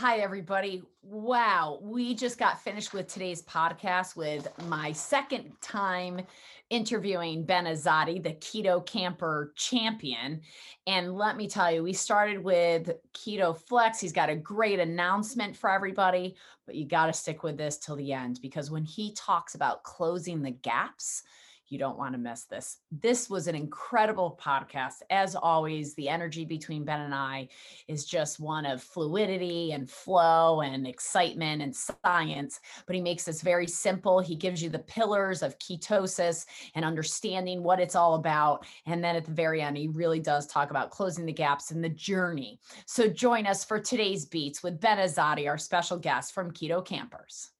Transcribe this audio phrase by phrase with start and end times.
[0.00, 0.82] Hi, everybody.
[1.02, 1.78] Wow.
[1.82, 6.22] We just got finished with today's podcast with my second time
[6.70, 10.40] interviewing Ben Azadi, the Keto Camper champion.
[10.86, 14.00] And let me tell you, we started with Keto Flex.
[14.00, 17.96] He's got a great announcement for everybody, but you got to stick with this till
[17.96, 21.24] the end because when he talks about closing the gaps,
[21.70, 22.78] you don't want to miss this.
[22.90, 25.02] This was an incredible podcast.
[25.08, 27.48] As always, the energy between Ben and I
[27.86, 32.58] is just one of fluidity and flow and excitement and science.
[32.86, 34.18] But he makes this very simple.
[34.18, 38.66] He gives you the pillars of ketosis and understanding what it's all about.
[38.86, 41.80] And then at the very end, he really does talk about closing the gaps in
[41.80, 42.58] the journey.
[42.84, 47.50] So join us for today's Beats with Ben Azadi, our special guest from Keto Campers.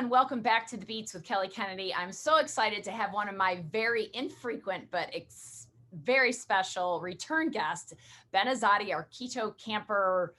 [0.00, 1.94] And welcome back to the Beats with Kelly Kennedy.
[1.94, 7.50] I'm so excited to have one of my very infrequent but ex- very special return
[7.50, 7.92] guests,
[8.32, 10.34] Ben Azadi, our keto camper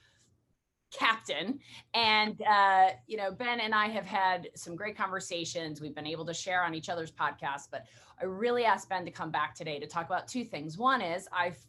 [0.92, 1.60] captain.
[1.94, 5.80] And, uh, you know, Ben and I have had some great conversations.
[5.80, 7.86] We've been able to share on each other's podcasts, but
[8.20, 10.76] I really asked Ben to come back today to talk about two things.
[10.76, 11.64] One is I've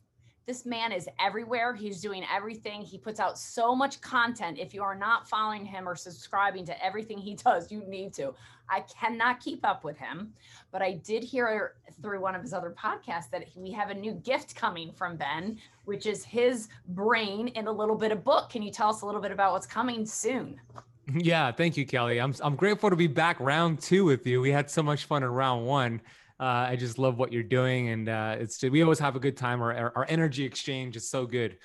[0.46, 1.74] this man is everywhere.
[1.74, 2.82] He's doing everything.
[2.82, 4.58] He puts out so much content.
[4.60, 8.34] If you are not following him or subscribing to everything he does, you need to.
[8.70, 10.34] I cannot keep up with him,
[10.72, 14.14] but I did hear through one of his other podcasts that we have a new
[14.14, 18.50] gift coming from Ben, which is his brain in a little bit of book.
[18.50, 20.60] Can you tell us a little bit about what's coming soon?
[21.14, 22.22] Yeah, thank you, Kelly.
[22.22, 24.40] I'm I'm grateful to be back round two with you.
[24.40, 26.00] We had so much fun in round one.
[26.39, 29.38] Uh, I just love what you're doing, and uh, it's we always have a good
[29.38, 29.62] time.
[29.62, 31.58] Our our energy exchange is so good.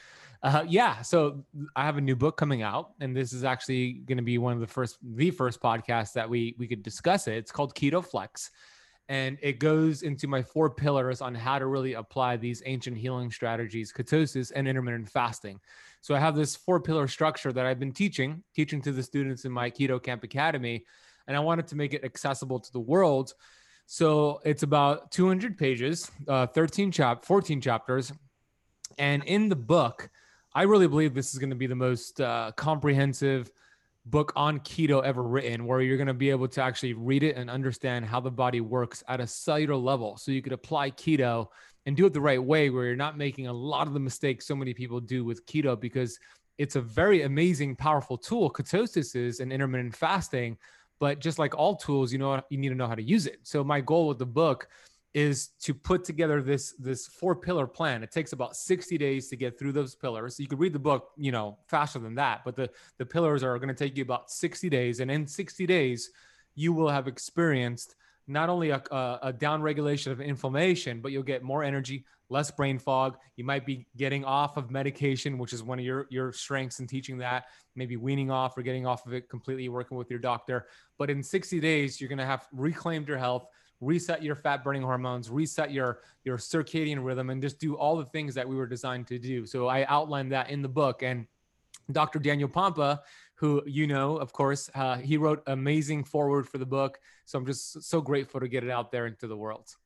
[0.43, 1.45] Uh, yeah, so
[1.75, 4.53] I have a new book coming out, and this is actually going to be one
[4.53, 7.35] of the first, the first podcast that we we could discuss it.
[7.35, 8.51] It's called Keto Flex,
[9.09, 13.33] and it goes into my four pillars on how to really apply these ancient healing
[13.33, 15.59] strategies, ketosis and intermittent fasting.
[16.03, 19.45] So I have this four pillar structure that I've been teaching, teaching to the students
[19.45, 20.85] in my Keto Kamp Academy,
[21.27, 23.35] and I wanted to make it accessible to the world
[23.91, 28.13] so it's about 200 pages, uh, 13 chap, 14 chapters,
[28.99, 30.11] and in the book,
[30.55, 33.51] I really believe this is going to be the most uh, comprehensive
[34.05, 37.37] book on keto ever written, where you're going to be able to actually read it
[37.37, 41.47] and understand how the body works at a cellular level, so you could apply keto
[41.87, 44.47] and do it the right way, where you're not making a lot of the mistakes
[44.47, 46.19] so many people do with keto because
[46.59, 48.51] it's a very amazing, powerful tool.
[48.51, 50.59] Ketosis is and intermittent fasting
[50.99, 53.41] but just like all tools, you know, you need to know how to use it.
[53.43, 54.69] So my goal with the book
[55.15, 58.03] is to put together this this four pillar plan.
[58.03, 60.39] It takes about 60 days to get through those pillars.
[60.39, 63.59] You could read the book, you know, faster than that, but the the pillars are
[63.59, 66.11] going to take you about 60 days and in 60 days
[66.55, 67.95] you will have experienced
[68.29, 72.51] not only a, a, a down regulation of inflammation, but you'll get more energy, less
[72.51, 73.17] brain fog.
[73.37, 76.87] You might be getting off of medication, which is one of your, your strengths in
[76.87, 80.67] teaching that, maybe weaning off or getting off of it completely, working with your doctor.
[80.99, 83.47] But in 60 days, you're going to have reclaimed your health,
[83.81, 88.05] reset your fat burning hormones, reset your, your circadian rhythm, and just do all the
[88.07, 89.47] things that we were designed to do.
[89.47, 91.03] So I outlined that in the book.
[91.03, 91.27] And
[91.91, 92.19] Dr.
[92.19, 93.01] Daniel Pompa,
[93.39, 96.99] who you know, of course, uh, he wrote amazing foreword for the book.
[97.25, 99.77] So I'm just so grateful to get it out there into the world.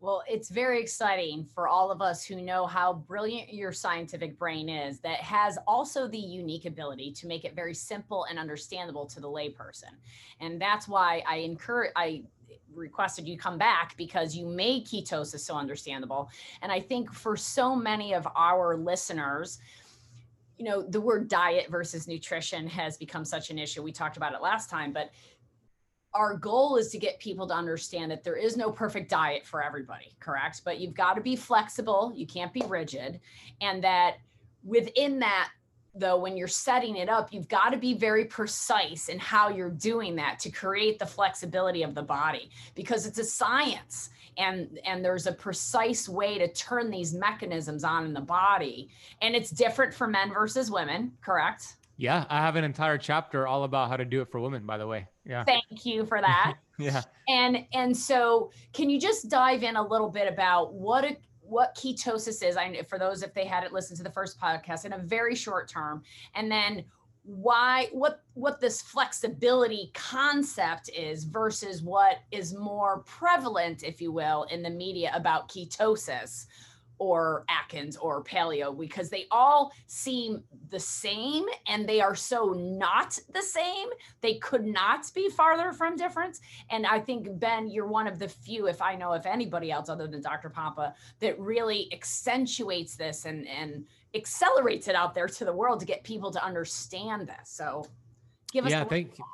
[0.00, 4.68] Well, it's very exciting for all of us who know how brilliant your scientific brain
[4.68, 9.20] is, that has also the unique ability to make it very simple and understandable to
[9.20, 9.94] the layperson.
[10.40, 12.24] And that's why I encourage, I
[12.74, 16.28] requested you come back because you made ketosis so understandable.
[16.60, 19.60] And I think for so many of our listeners,
[20.58, 23.82] you know, the word diet versus nutrition has become such an issue.
[23.82, 25.10] We talked about it last time, but
[26.14, 29.62] our goal is to get people to understand that there is no perfect diet for
[29.62, 30.62] everybody, correct?
[30.64, 33.20] But you've got to be flexible, you can't be rigid,
[33.60, 34.16] and that
[34.64, 35.50] within that
[35.98, 39.70] though when you're setting it up you've got to be very precise in how you're
[39.70, 45.04] doing that to create the flexibility of the body because it's a science and and
[45.04, 48.88] there's a precise way to turn these mechanisms on in the body.
[49.22, 51.76] And it's different for men versus women correct?
[51.98, 54.78] Yeah i have an entire chapter all about how to do it for women by
[54.78, 55.06] the way.
[55.24, 55.44] Yeah.
[55.44, 56.54] Thank you for that.
[56.78, 57.00] Yeah.
[57.26, 61.74] And and so can you just dive in a little bit about what a what
[61.74, 62.56] ketosis is?
[62.56, 65.68] I for those if they hadn't listened to the first podcast in a very short
[65.68, 66.02] term.
[66.34, 66.84] And then
[67.26, 74.44] why what what this flexibility concept is versus what is more prevalent if you will
[74.44, 76.46] in the media about ketosis
[76.98, 83.18] or Atkins or paleo because they all seem the same and they are so not
[83.32, 83.88] the same.
[84.20, 86.40] They could not be farther from difference.
[86.70, 89.88] And I think, Ben, you're one of the few, if I know if anybody else
[89.88, 90.48] other than Dr.
[90.48, 93.84] Pompa, that really accentuates this and, and
[94.16, 97.50] accelerates it out there to the world to get people to understand this.
[97.50, 97.86] So
[98.52, 99.24] give us yeah, thank you.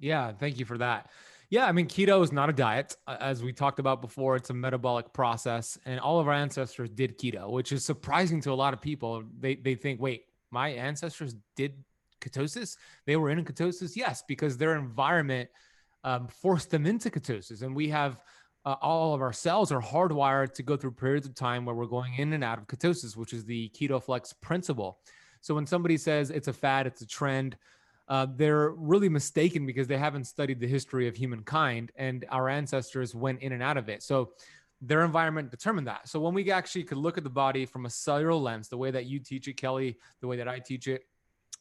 [0.00, 1.10] Yeah, thank you for that.
[1.48, 2.96] Yeah, I mean, keto is not a diet.
[3.06, 5.78] As we talked about before, it's a metabolic process.
[5.86, 9.22] And all of our ancestors did keto, which is surprising to a lot of people.
[9.38, 11.74] They, they think, wait, my ancestors did
[12.20, 12.76] ketosis?
[13.06, 13.94] They were in ketosis?
[13.94, 15.48] Yes, because their environment
[16.02, 17.62] um, forced them into ketosis.
[17.62, 18.20] And we have
[18.66, 21.86] uh, all of our cells are hardwired to go through periods of time where we're
[21.86, 24.98] going in and out of ketosis, which is the KetoFlex principle.
[25.40, 27.56] So when somebody says it's a fad, it's a trend,
[28.08, 33.14] uh, they're really mistaken because they haven't studied the history of humankind and our ancestors
[33.14, 34.02] went in and out of it.
[34.02, 34.32] So
[34.80, 36.08] their environment determined that.
[36.08, 38.90] So when we actually could look at the body from a cellular lens, the way
[38.90, 41.02] that you teach it, Kelly, the way that I teach it,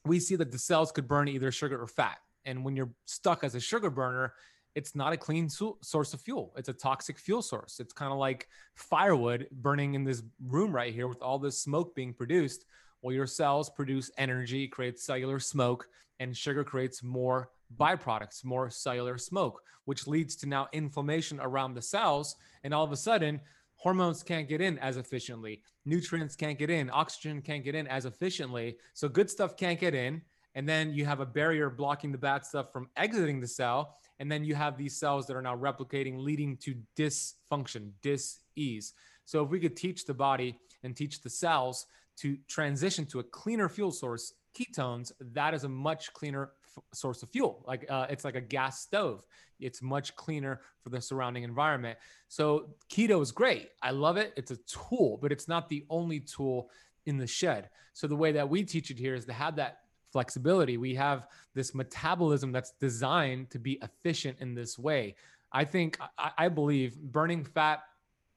[0.05, 2.17] we see that the cells could burn either sugar or fat.
[2.45, 4.33] And when you're stuck as a sugar burner,
[4.75, 6.53] it's not a clean source of fuel.
[6.57, 7.79] It's a toxic fuel source.
[7.79, 11.95] It's kind of like firewood burning in this room right here with all this smoke
[11.95, 12.65] being produced.
[13.01, 15.87] Well, your cells produce energy, creates cellular smoke,
[16.19, 21.81] and sugar creates more byproducts, more cellular smoke, which leads to now inflammation around the
[21.81, 22.35] cells.
[22.63, 23.39] And all of a sudden,
[23.77, 28.05] hormones can't get in as efficiently, nutrients can't get in, oxygen can't get in as
[28.05, 28.77] efficiently.
[28.93, 30.21] So good stuff can't get in.
[30.55, 33.97] And then you have a barrier blocking the bad stuff from exiting the cell.
[34.19, 38.93] And then you have these cells that are now replicating, leading to dysfunction, dis-ease.
[39.25, 43.23] So if we could teach the body and teach the cells to transition to a
[43.23, 46.51] cleaner fuel source ketones, that is a much cleaner
[46.93, 47.63] source of fuel.
[47.67, 49.23] Like uh, it's like a gas stove.
[49.59, 51.97] It's much cleaner for the surrounding environment.
[52.27, 53.69] So keto is great.
[53.81, 54.33] I love it.
[54.37, 56.69] It's a tool, but it's not the only tool
[57.05, 57.69] in the shed.
[57.93, 59.79] So the way that we teach it here is to have that
[60.15, 60.77] flexibility.
[60.77, 65.15] We have this metabolism that's designed to be efficient in this way.
[65.51, 67.83] I think I, I believe burning fat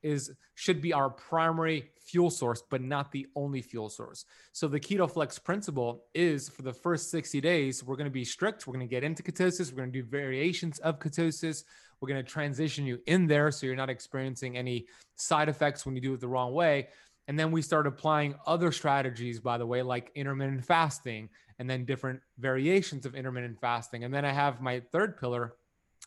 [0.02, 4.24] is should be our primary fuel source, but not the only fuel source.
[4.50, 8.24] So the keto flex principle is for the first 60 days, we're going to be
[8.24, 8.66] strict.
[8.66, 9.70] We're going to get into ketosis.
[9.70, 11.62] We're going to do variations of ketosis.
[12.00, 15.94] We're going to transition you in there so you're not experiencing any side effects when
[15.94, 16.88] you do it the wrong way.
[17.28, 21.28] And then we start applying other strategies, by the way, like intermittent fasting
[21.58, 24.04] and then different variations of intermittent fasting.
[24.04, 25.54] And then I have my third pillar.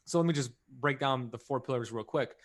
[0.05, 2.35] So let me just break down the four pillars real quick.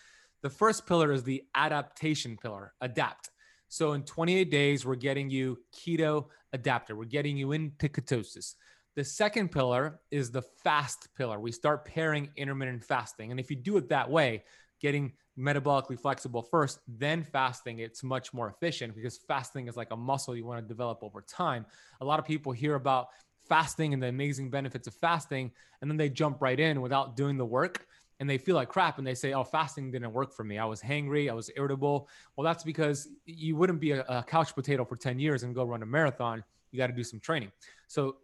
[0.42, 3.30] The first pillar is the adaptation pillar, adapt.
[3.68, 6.94] So in 28 days, we're getting you keto adapter.
[6.94, 8.54] We're getting you into ketosis.
[8.94, 11.38] The second pillar is the fast pillar.
[11.38, 13.30] We start pairing intermittent fasting.
[13.30, 14.44] And if you do it that way,
[14.80, 19.96] getting metabolically flexible first, then fasting, it's much more efficient because fasting is like a
[19.96, 21.66] muscle you want to develop over time.
[22.00, 23.08] A lot of people hear about
[23.48, 27.36] fasting and the amazing benefits of fasting, and then they jump right in without doing
[27.36, 27.86] the work
[28.18, 30.58] and they feel like crap and they say, oh, fasting didn't work for me.
[30.58, 31.30] I was hangry.
[31.30, 32.08] I was irritable.
[32.34, 35.82] Well, that's because you wouldn't be a, couch potato for 10 years and go run
[35.82, 36.42] a marathon.
[36.70, 37.52] You got to do some training.
[37.88, 38.16] So,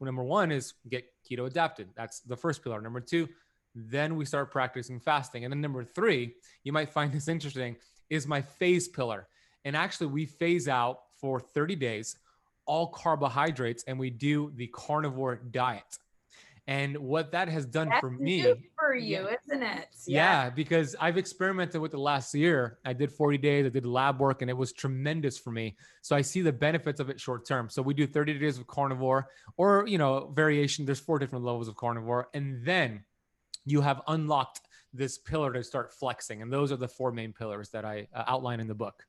[0.00, 1.88] number one is get keto adapted.
[1.96, 2.80] That's the first pillar.
[2.80, 3.28] Number two,
[3.74, 5.44] then we start practicing fasting.
[5.44, 6.34] And then number three,
[6.64, 7.76] you might find this interesting,
[8.10, 9.26] is my phase pillar.
[9.64, 12.16] And actually, we phase out for 30 days
[12.66, 15.98] all carbohydrates and we do the carnivore diet.
[16.68, 19.36] And what that has done That's for me for you, yeah.
[19.44, 19.88] isn't it?
[20.06, 20.44] Yeah.
[20.44, 20.50] yeah.
[20.50, 22.78] because I've experimented with the last year.
[22.84, 25.76] I did 40 days, I did lab work, and it was tremendous for me.
[26.02, 27.68] So I see the benefits of it short term.
[27.68, 30.84] So we do 30 days of carnivore or, you know, variation.
[30.84, 32.28] There's four different levels of carnivore.
[32.32, 33.02] And then
[33.64, 34.60] you have unlocked
[34.92, 36.42] this pillar to start flexing.
[36.42, 39.04] And those are the four main pillars that I uh, outline in the book.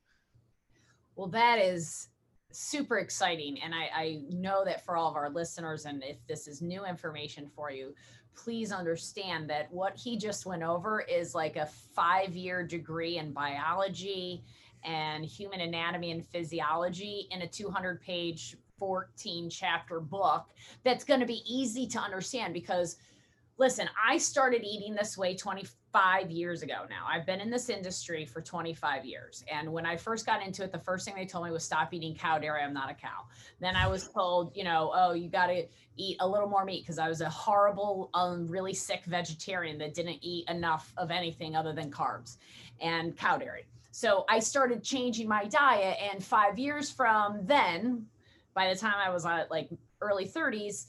[1.16, 2.10] Well, that is
[2.52, 3.60] super exciting.
[3.62, 6.86] And I, I know that for all of our listeners, and if this is new
[6.86, 7.94] information for you,
[8.36, 13.32] please understand that what he just went over is like a five year degree in
[13.32, 14.44] biology
[14.84, 20.48] and human anatomy and physiology in a 200 page 14 chapter book
[20.84, 22.98] that's going to be easy to understand because
[23.58, 27.06] listen, I started eating this way 25 years ago now.
[27.08, 29.44] I've been in this industry for 25 years.
[29.52, 31.94] And when I first got into it, the first thing they told me was stop
[31.94, 32.62] eating cow dairy.
[32.62, 33.26] I'm not a cow.
[33.60, 35.66] Then I was told, you know, oh, you got to
[35.98, 39.94] eat a little more meat because I was a horrible, um, really sick vegetarian that
[39.94, 42.38] didn't eat enough of anything other than carbs
[42.82, 43.66] and cow dairy.
[43.92, 45.98] So I started changing my diet.
[46.12, 48.08] And five years from then,
[48.56, 49.70] by the time I was at like
[50.02, 50.88] early 30s,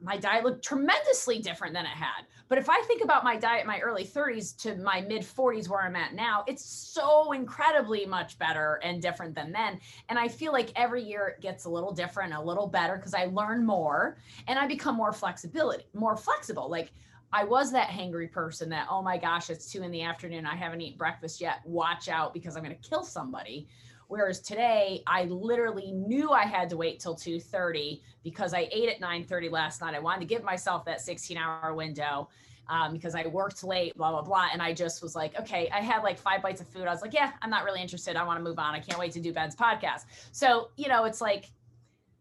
[0.00, 2.24] my diet looked tremendously different than it had.
[2.48, 5.82] But if I think about my diet my early 30s to my mid 40s where
[5.82, 9.80] I'm at now, it's so incredibly much better and different than then.
[10.08, 13.14] And I feel like every year it gets a little different, a little better because
[13.14, 16.68] I learn more and I become more flexibility, more flexible.
[16.68, 16.92] Like
[17.32, 20.46] I was that hangry person that, oh my gosh, it's two in the afternoon.
[20.46, 21.60] I haven't eaten breakfast yet.
[21.64, 23.66] Watch out because I'm going to kill somebody.
[24.08, 29.00] Whereas today, I literally knew I had to wait till 2:30 because I ate at
[29.00, 29.94] 9:30 last night.
[29.94, 32.28] I wanted to give myself that 16-hour window
[32.68, 35.80] um, because I worked late, blah blah blah, and I just was like, okay, I
[35.80, 36.86] had like five bites of food.
[36.86, 38.16] I was like, yeah, I'm not really interested.
[38.16, 38.74] I want to move on.
[38.74, 40.04] I can't wait to do Ben's podcast.
[40.32, 41.46] So you know, it's like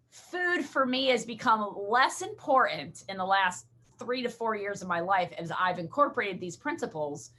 [0.09, 3.65] food for me has become less important in the last
[3.97, 7.31] three to four years of my life as I've incorporated these principles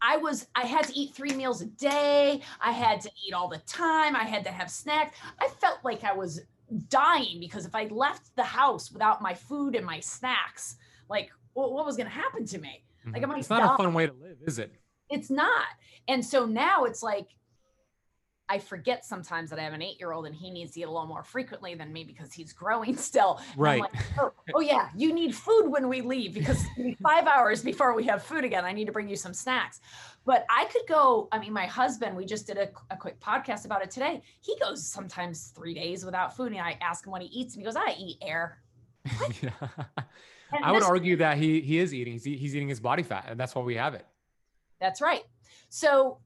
[0.00, 2.40] I was, I had to eat three meals a day.
[2.60, 4.14] I had to eat all the time.
[4.14, 5.18] I had to have snacks.
[5.40, 6.40] I felt like I was
[6.88, 10.76] dying because if I left the house without my food and my snacks,
[11.08, 12.84] like what, what was going to happen to me?
[13.12, 13.40] Like, am I mm-hmm.
[13.40, 13.74] it's not die?
[13.74, 14.72] a fun way to live, is it?
[15.08, 15.66] It's not.
[16.08, 17.28] And so now it's like,
[18.48, 20.84] I forget sometimes that I have an eight year old and he needs to eat
[20.84, 23.40] a little more frequently than me because he's growing still.
[23.56, 23.80] Right.
[23.80, 26.64] Like, oh, oh, yeah, you need food when we leave because
[27.02, 29.80] five hours before we have food again, I need to bring you some snacks.
[30.24, 33.64] But I could go, I mean, my husband, we just did a, a quick podcast
[33.64, 34.22] about it today.
[34.40, 36.52] He goes sometimes three days without food.
[36.52, 38.58] And I ask him what he eats and he goes, I eat air.
[39.42, 39.50] yeah.
[40.62, 42.14] I would argue that he he is eating.
[42.14, 44.06] He's, he's eating his body fat, and that's why we have it.
[44.80, 45.22] That's right.
[45.68, 46.18] So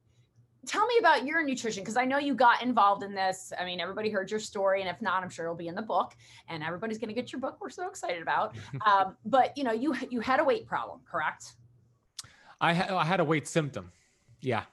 [0.66, 3.52] tell me about your nutrition because I know you got involved in this.
[3.58, 5.82] I mean, everybody heard your story, and if not, I'm sure it'll be in the
[5.82, 6.14] book.
[6.48, 7.58] And everybody's going to get your book.
[7.60, 8.56] We're so excited about.
[8.86, 11.54] um, but you know, you you had a weight problem, correct?
[12.60, 13.92] I had I had a weight symptom.
[14.40, 14.64] Yeah.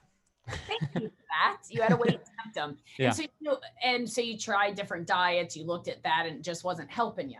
[0.48, 1.58] Thank you for that.
[1.68, 2.78] You had a weight symptom.
[2.98, 3.08] Yeah.
[3.08, 5.56] And so, you and so you tried different diets.
[5.56, 7.38] You looked at that, and it just wasn't helping you.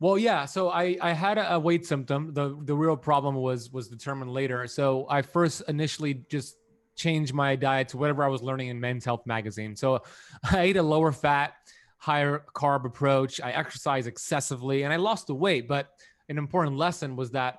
[0.00, 0.44] Well, yeah.
[0.44, 2.32] So I I had a weight symptom.
[2.34, 4.66] the The real problem was was determined later.
[4.66, 6.56] So I first initially just
[6.96, 9.76] change my diet to whatever I was learning in Men's Health magazine.
[9.76, 10.02] So
[10.50, 11.54] I ate a lower fat,
[11.98, 13.40] higher carb approach.
[13.40, 15.68] I exercise excessively and I lost the weight.
[15.68, 15.88] But
[16.28, 17.58] an important lesson was that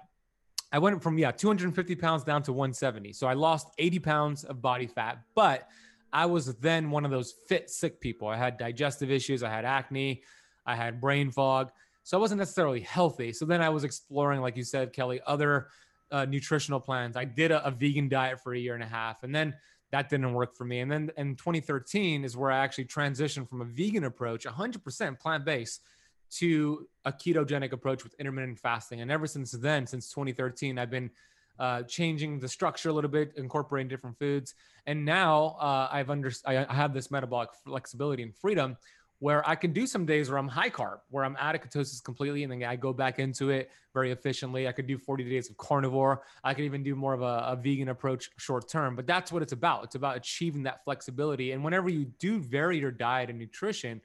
[0.72, 3.14] I went from, yeah, 250 pounds down to 170.
[3.14, 5.20] So I lost 80 pounds of body fat.
[5.36, 5.68] But
[6.12, 8.28] I was then one of those fit, sick people.
[8.28, 10.24] I had digestive issues, I had acne,
[10.66, 11.72] I had brain fog.
[12.04, 13.34] So I wasn't necessarily healthy.
[13.34, 15.70] So then I was exploring, like you said, Kelly, other
[16.14, 17.18] uh, nutritional plans.
[17.18, 19.56] I did a, a, vegan diet for a year and a half, and then
[19.92, 20.80] that didn't work for me.
[20.80, 25.44] And then in 2013 is where I actually transitioned from a vegan approach, 100% plant
[25.44, 25.82] based,
[26.38, 29.02] to a ketogenic approach with intermittent fasting.
[29.02, 31.10] And ever since then, since 2013, I've been
[31.60, 34.54] uh, changing the structure a little bit, incorporating different foods.
[34.86, 38.78] And now uh, I've under I have this metabolic flexibility and freedom
[39.24, 42.04] where I can do some days where I'm high carb, where I'm out of ketosis
[42.04, 44.68] completely, and then I go back into it very efficiently.
[44.68, 46.24] I could do 40 days of carnivore.
[46.44, 49.42] I could even do more of a, a, vegan approach short term, but that's what
[49.42, 49.86] it's about.
[49.86, 51.54] It's about achieving that flexibility.
[51.54, 54.02] And whenever you do vary your diet and nutrition,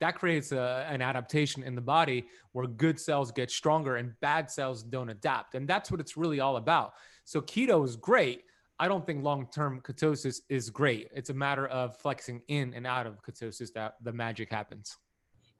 [0.00, 4.50] that creates a, an adaptation in the body where good cells get stronger and bad
[4.50, 5.54] cells don't adapt.
[5.54, 6.94] And that's what it's really all about.
[7.26, 8.44] So keto is great
[8.78, 11.08] I don't think long term ketosis is great.
[11.14, 14.96] It's a matter of flexing in and out of ketosis that the magic happens.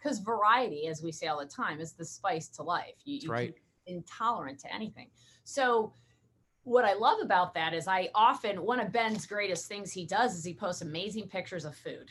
[0.03, 2.95] Because variety, as we say all the time, is the spice to life.
[3.05, 3.55] You, you right.
[3.87, 5.11] intolerant to anything.
[5.45, 5.93] So,
[6.65, 10.37] what I love about that is I often, one of Ben's greatest things he does
[10.37, 12.09] is he posts amazing pictures of food.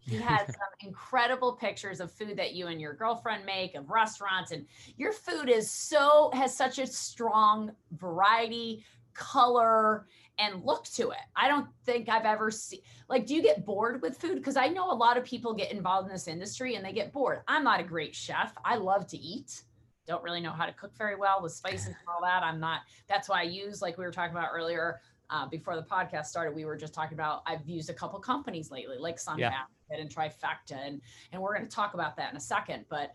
[0.00, 4.50] He has some incredible pictures of food that you and your girlfriend make of restaurants
[4.50, 4.66] and
[4.96, 10.06] your food is so has such a strong variety, color,
[10.38, 11.18] and look to it.
[11.36, 14.68] I don't think I've ever seen like do you get bored with food because I
[14.68, 17.42] know a lot of people get involved in this industry and they get bored.
[17.48, 18.54] I'm not a great chef.
[18.64, 19.62] I love to eat.
[20.06, 22.42] Don't really know how to cook very well with spices and all that.
[22.42, 25.00] I'm not that's why I use like we were talking about earlier
[25.32, 28.70] uh, before the podcast started, we were just talking about I've used a couple companies
[28.70, 29.62] lately, like Sun yeah.
[29.90, 31.00] and Trifecta, and
[31.32, 32.84] and we're going to talk about that in a second.
[32.90, 33.14] But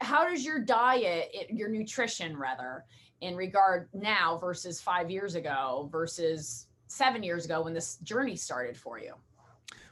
[0.00, 2.84] how does your diet, your nutrition rather,
[3.20, 8.76] in regard now versus five years ago versus seven years ago when this journey started
[8.76, 9.14] for you?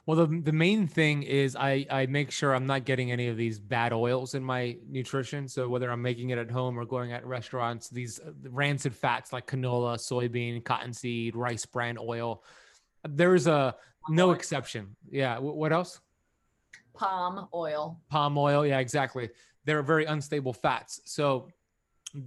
[0.07, 3.39] Well, the, the main thing is I, I make sure I'm not getting any of
[3.39, 5.49] these bad oils in my nutrition.
[5.49, 9.33] So whether I'm making it at home or going at restaurants, these uh, rancid fats
[9.33, 12.45] like canola, soybean, cottonseed, rice bran oil,
[13.09, 13.75] there's a
[14.11, 14.95] no exception.
[15.11, 15.39] Yeah.
[15.39, 16.01] what else?
[16.93, 17.99] Palm oil.
[18.11, 18.67] Palm oil.
[18.67, 19.31] Yeah, exactly.
[19.65, 21.01] They're very unstable fats.
[21.05, 21.49] So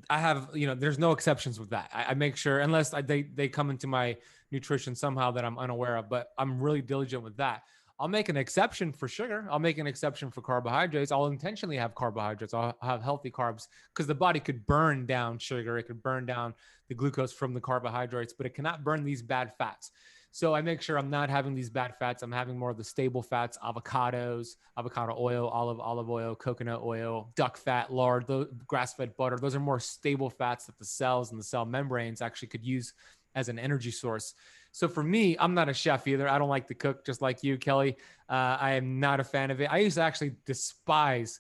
[0.10, 1.90] I have, you know, there's no exceptions with that.
[1.94, 4.18] I, I make sure, unless I, they they come into my
[4.52, 7.64] nutrition somehow that I'm unaware of, but I'm really diligent with that.
[8.00, 9.48] I'll make an exception for sugar.
[9.50, 11.12] I'll make an exception for carbohydrates.
[11.12, 12.54] I'll intentionally have carbohydrates.
[12.54, 15.80] I'll have healthy carbs because the body could burn down sugar.
[15.80, 16.54] It could burn down
[16.90, 19.92] the glucose from the carbohydrates, but it cannot burn these bad fats.
[20.38, 22.22] So I make sure I'm not having these bad fats.
[22.22, 27.32] I'm having more of the stable fats, avocados, avocado oil, olive olive oil, coconut oil,
[27.36, 29.38] duck fat, lard, the grass-fed butter.
[29.38, 32.94] Those are more stable fats that the cells and the cell membranes actually could use
[33.34, 34.36] as an energy source.
[34.74, 36.30] So for me, I'm not a chef either.
[36.30, 37.98] I don't like to cook just like you, Kelly.
[38.30, 39.74] Uh, I am not a fan of it.
[39.74, 41.40] I used to actually despise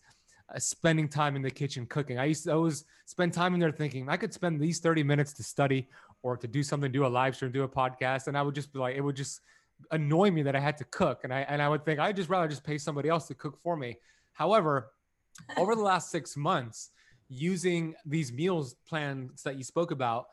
[0.49, 2.17] uh, spending time in the kitchen cooking.
[2.17, 5.33] I used to always spend time in there thinking I could spend these 30 minutes
[5.33, 5.87] to study
[6.27, 8.27] or to do something, do a live stream, do a podcast.
[8.27, 9.39] And I would just be like, it would just
[9.91, 11.21] annoy me that I had to cook.
[11.23, 13.57] And I, and I would think I'd just rather just pay somebody else to cook
[13.57, 13.97] for me.
[14.33, 14.91] However,
[15.57, 16.89] over the last six months,
[17.29, 20.27] using these meals plans that you spoke about,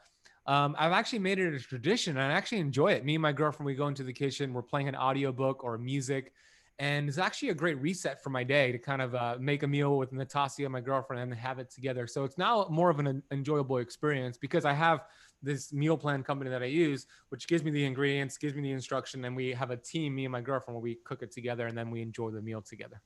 [0.46, 3.04] um, I've actually made it a tradition and I actually enjoy it.
[3.04, 6.32] Me and my girlfriend, we go into the kitchen, we're playing an audiobook or music.
[6.80, 9.66] And it's actually a great reset for my day to kind of uh, make a
[9.66, 12.08] meal with Natasha, my girlfriend, and have it together.
[12.08, 15.04] So it's now more of an enjoyable experience because I have
[15.44, 18.72] this meal plan company that I use, which gives me the ingredients, gives me the
[18.72, 21.66] instruction, and we have a team, me and my girlfriend, where we cook it together
[21.66, 23.00] and then we enjoy the meal together.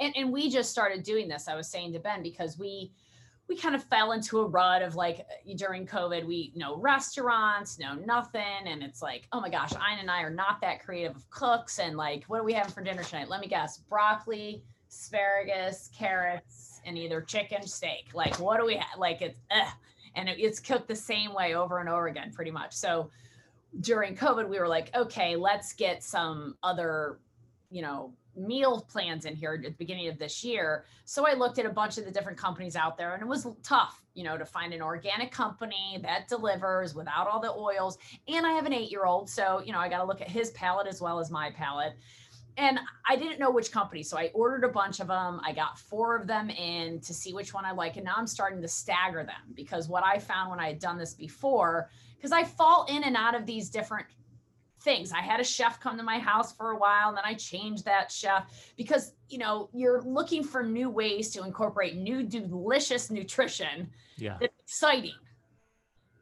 [0.00, 1.48] And, and we just started doing this.
[1.48, 2.92] I was saying to Ben because we
[3.48, 5.26] we kind of fell into a rut of like
[5.56, 8.66] during COVID, we no restaurants, no nothing.
[8.66, 11.78] And it's like, oh my gosh, Ayn and I are not that creative of cooks.
[11.78, 13.28] And like, what are we having for dinner tonight?
[13.28, 18.06] Let me guess broccoli, asparagus, carrots, and either chicken, steak.
[18.14, 18.98] Like, what do we have?
[18.98, 19.72] Like, it's, ugh.
[20.14, 22.72] And it, it's cooked the same way over and over again, pretty much.
[22.72, 23.10] So
[23.80, 27.18] during COVID, we were like, okay, let's get some other,
[27.70, 30.84] you know, meal plans in here at the beginning of this year.
[31.04, 33.46] So I looked at a bunch of the different companies out there and it was
[33.62, 37.98] tough, you know, to find an organic company that delivers without all the oils.
[38.28, 39.28] And I have an eight year old.
[39.28, 41.94] So, you know, I got to look at his palate as well as my palate.
[42.56, 42.78] And
[43.08, 44.02] I didn't know which company.
[44.02, 45.40] So I ordered a bunch of them.
[45.44, 47.96] I got four of them in to see which one I like.
[47.96, 50.98] And now I'm starting to stagger them because what I found when I had done
[50.98, 54.06] this before, because I fall in and out of these different
[54.82, 55.12] things.
[55.12, 57.84] I had a chef come to my house for a while and then I changed
[57.84, 63.88] that chef because, you know, you're looking for new ways to incorporate new delicious nutrition.
[64.16, 64.36] Yeah.
[64.40, 65.14] That's exciting.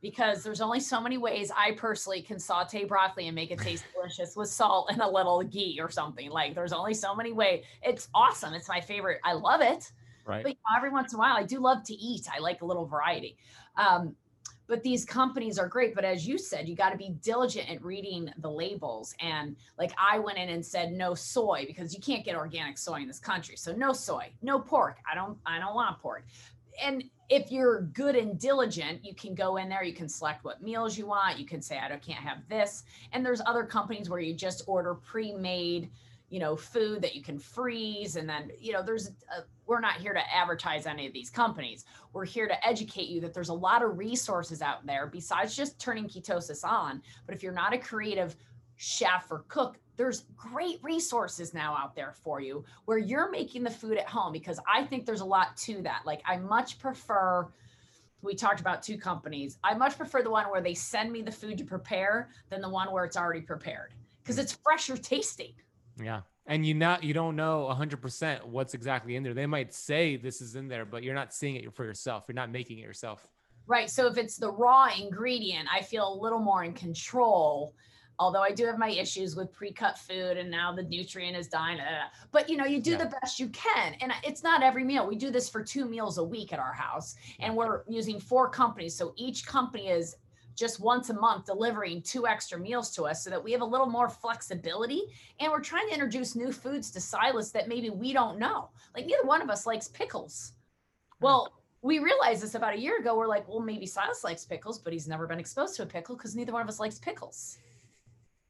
[0.03, 3.85] Because there's only so many ways I personally can saute broccoli and make it taste
[3.95, 6.31] delicious with salt and a little ghee or something.
[6.31, 7.65] Like there's only so many ways.
[7.83, 8.55] It's awesome.
[8.55, 9.21] It's my favorite.
[9.25, 9.93] I love it.
[10.25, 10.43] Right.
[10.43, 12.27] But you know, every once in a while, I do love to eat.
[12.35, 13.37] I like a little variety.
[13.77, 14.17] Um,
[14.71, 17.85] but these companies are great but as you said you got to be diligent at
[17.85, 22.25] reading the labels and like i went in and said no soy because you can't
[22.25, 25.75] get organic soy in this country so no soy no pork i don't i don't
[25.75, 26.25] want pork
[26.81, 30.61] and if you're good and diligent you can go in there you can select what
[30.61, 32.85] meals you want you can say i don't, can't have this.
[33.13, 35.91] And there's other companies where you just order pre-made
[36.29, 39.95] you know food that you can freeze and then you know there's a, we're not
[39.95, 41.85] here to advertise any of these companies.
[42.13, 45.79] We're here to educate you that there's a lot of resources out there besides just
[45.79, 47.03] turning ketosis on.
[47.25, 48.35] But if you're not a creative
[48.77, 53.71] chef or cook there's great resources now out there for you where you're making the
[53.71, 57.47] food at home because i think there's a lot to that like i much prefer
[58.23, 61.31] we talked about two companies i much prefer the one where they send me the
[61.31, 64.43] food to prepare than the one where it's already prepared because mm.
[64.43, 65.53] it's fresher tasting
[66.03, 66.23] yeah.
[66.47, 69.35] And you not you don't know 100% what's exactly in there.
[69.35, 72.25] They might say this is in there, but you're not seeing it for yourself.
[72.27, 73.27] You're not making it yourself.
[73.67, 73.89] Right.
[73.89, 77.75] So if it's the raw ingredient, I feel a little more in control.
[78.21, 81.79] Although I do have my issues with pre-cut food and now the nutrient is dying.
[82.31, 82.99] But you know, you do yeah.
[82.99, 83.95] the best you can.
[84.03, 85.07] And it's not every meal.
[85.07, 87.15] We do this for two meals a week at our house.
[87.41, 88.95] And we're using four companies.
[88.95, 90.17] So each company is
[90.55, 93.65] just once a month delivering two extra meals to us so that we have a
[93.65, 95.05] little more flexibility.
[95.39, 98.69] And we're trying to introduce new foods to Silas that maybe we don't know.
[98.95, 100.53] Like neither one of us likes pickles.
[101.21, 101.25] Hmm.
[101.25, 103.17] Well, we realized this about a year ago.
[103.17, 106.17] We're like, well, maybe Silas likes pickles, but he's never been exposed to a pickle
[106.17, 107.57] because neither one of us likes pickles.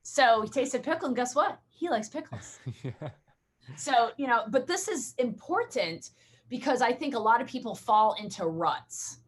[0.03, 1.61] So he tasted pickle, and guess what?
[1.69, 2.59] He likes pickles.
[2.83, 3.11] yeah.
[3.77, 6.11] So, you know, but this is important
[6.49, 9.21] because I think a lot of people fall into ruts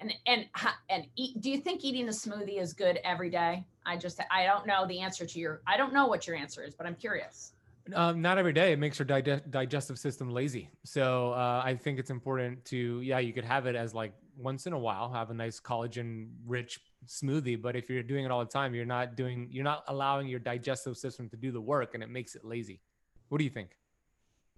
[0.00, 0.46] and and
[0.88, 3.64] and eat, do you think eating a smoothie is good every day?
[3.86, 6.62] I just I don't know the answer to your I don't know what your answer
[6.62, 7.52] is, but I'm curious.
[7.94, 8.72] Um, not every day.
[8.72, 10.70] It makes your dig- digestive system lazy.
[10.84, 14.66] So uh, I think it's important to yeah, you could have it as like once
[14.66, 17.60] in a while, have a nice collagen rich smoothie.
[17.60, 20.40] But if you're doing it all the time, you're not doing you're not allowing your
[20.40, 22.80] digestive system to do the work, and it makes it lazy.
[23.28, 23.76] What do you think?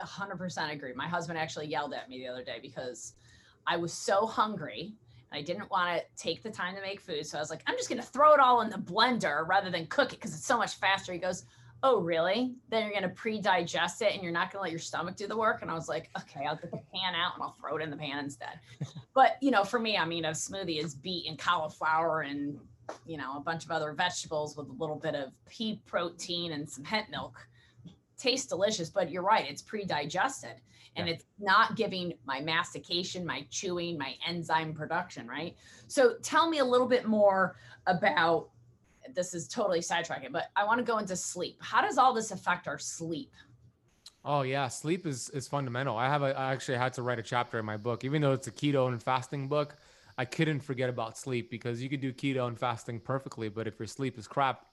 [0.02, 0.92] 100% agree.
[0.94, 3.14] My husband actually yelled at me the other day because
[3.66, 4.94] I was so hungry
[5.30, 7.26] and I didn't want to take the time to make food.
[7.26, 9.70] So I was like, I'm just going to throw it all in the blender rather
[9.70, 11.12] than cook it because it's so much faster.
[11.12, 11.44] He goes,
[11.82, 12.54] oh, really?
[12.68, 15.16] Then you're going to pre digest it and you're not going to let your stomach
[15.16, 15.62] do the work.
[15.62, 17.90] And I was like, okay, I'll get the pan out and I'll throw it in
[17.90, 18.60] the pan instead.
[19.14, 22.58] but, you know, for me, I mean, a smoothie is beet and cauliflower and,
[23.06, 26.68] you know, a bunch of other vegetables with a little bit of pea protein and
[26.68, 27.36] some hemp milk.
[28.18, 30.54] Tastes delicious, but you're right, it's pre digested
[30.96, 31.14] and yeah.
[31.14, 35.54] it's not giving my mastication, my chewing, my enzyme production, right?
[35.86, 38.48] So tell me a little bit more about
[39.14, 41.58] this is totally sidetracking, but I want to go into sleep.
[41.60, 43.32] How does all this affect our sleep?
[44.24, 45.96] Oh yeah, sleep is is fundamental.
[45.96, 48.32] I have a, I actually had to write a chapter in my book, even though
[48.32, 49.76] it's a keto and fasting book.
[50.18, 53.78] I couldn't forget about sleep because you could do keto and fasting perfectly, but if
[53.78, 54.66] your sleep is crap,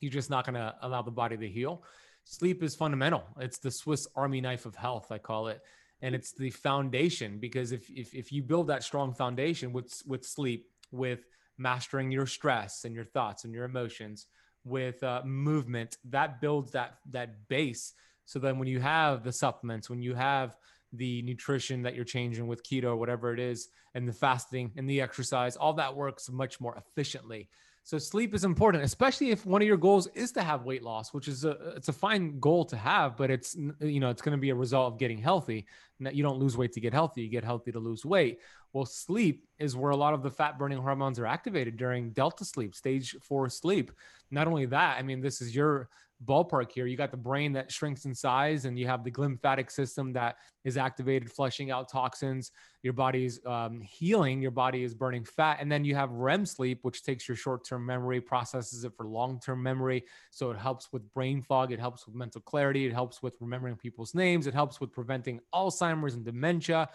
[0.00, 1.82] you're just not going to allow the body to heal.
[2.24, 3.24] Sleep is fundamental.
[3.40, 5.62] It's the Swiss Army knife of health, I call it,
[6.02, 10.24] and it's the foundation because if if if you build that strong foundation with with
[10.24, 11.24] sleep, with
[11.58, 14.26] mastering your stress and your thoughts and your emotions
[14.64, 15.96] with uh, movement.
[16.10, 17.92] That builds that that base.
[18.24, 20.56] So then when you have the supplements when you have
[20.92, 24.88] the nutrition that you're changing with keto or whatever it is and the fasting and
[24.88, 27.48] the exercise all that works much more efficiently
[27.84, 31.12] so sleep is important, especially if one of your goals is to have weight loss,
[31.12, 34.36] which is a it's a fine goal to have, but it's you know it's going
[34.36, 35.66] to be a result of getting healthy.
[35.98, 38.38] You don't lose weight to get healthy; you get healthy to lose weight.
[38.72, 42.44] Well, sleep is where a lot of the fat burning hormones are activated during delta
[42.44, 43.90] sleep, stage four sleep.
[44.30, 45.88] Not only that, I mean, this is your
[46.26, 46.86] ballpark here.
[46.86, 50.36] You got the brain that shrinks in size, and you have the glymphatic system that
[50.64, 52.50] is activated, flushing out toxins.
[52.82, 55.58] Your body's um, healing, your body is burning fat.
[55.60, 59.06] And then you have REM sleep, which takes your short term memory, processes it for
[59.06, 60.04] long term memory.
[60.30, 63.76] So it helps with brain fog, it helps with mental clarity, it helps with remembering
[63.76, 66.88] people's names, it helps with preventing Alzheimer's and dementia.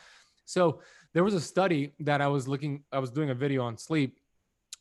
[0.46, 0.82] So
[1.13, 4.20] there was a study that I was looking, I was doing a video on sleep,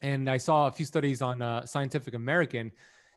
[0.02, 2.70] and I saw a few studies on uh, Scientific American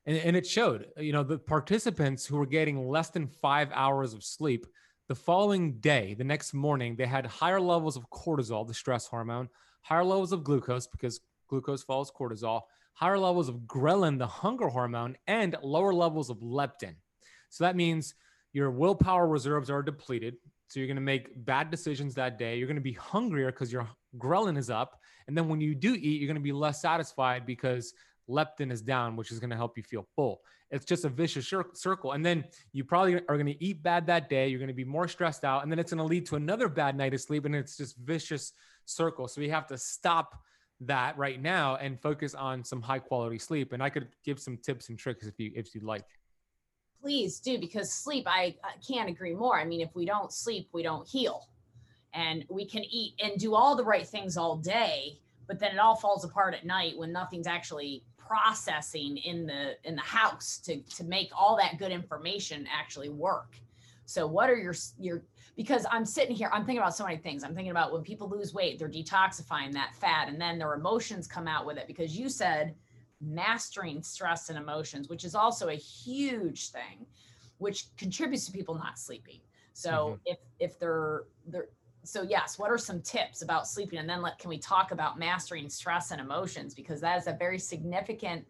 [0.05, 4.13] and, and it showed you know the participants who were getting less than five hours
[4.13, 4.65] of sleep
[5.07, 9.49] the following day the next morning they had higher levels of cortisol the stress hormone
[9.81, 12.61] higher levels of glucose because glucose follows cortisol
[12.99, 16.95] higher levels of ghrelin the hunger hormone and lower levels of leptin.
[17.49, 18.13] So that means
[18.51, 20.35] your willpower reserves are depleted.
[20.67, 22.57] So you're going to make bad decisions that day.
[22.57, 24.99] You're going to be hungrier because your ghrelin is up.
[25.27, 27.93] And then when you do eat you're going to be less satisfied because
[28.29, 30.41] leptin is down, which is going to help you feel full.
[30.71, 32.11] It's just a vicious circle.
[32.11, 34.47] And then you probably are going to eat bad that day.
[34.47, 35.63] You're going to be more stressed out.
[35.63, 37.45] And then it's going to lead to another bad night of sleep.
[37.45, 38.53] And it's just vicious
[38.85, 39.27] circle.
[39.27, 40.39] So we have to stop
[40.81, 43.73] that right now and focus on some high quality sleep.
[43.73, 46.05] And I could give some tips and tricks if you if you'd like.
[47.01, 49.57] Please do because sleep, I, I can't agree more.
[49.57, 51.47] I mean, if we don't sleep, we don't heal.
[52.13, 55.79] And we can eat and do all the right things all day, but then it
[55.79, 60.81] all falls apart at night when nothing's actually processing in the in the house to
[60.81, 63.55] to make all that good information actually work.
[64.05, 65.23] So what are your your
[65.55, 67.43] because i'm sitting here i'm thinking about so many things.
[67.43, 71.27] I'm thinking about when people lose weight they're detoxifying that fat and then their emotions
[71.27, 71.87] come out with it.
[71.87, 72.75] Because you said
[73.21, 77.05] mastering stress and emotions which is also a huge thing
[77.57, 79.39] which contributes to people not sleeping.
[79.73, 80.15] So mm-hmm.
[80.25, 81.69] if if they're they're
[82.09, 83.99] so yes what are some tips about sleeping?
[83.99, 86.73] And then let can we talk about mastering stress and emotions?
[86.73, 88.45] Because that is a very significant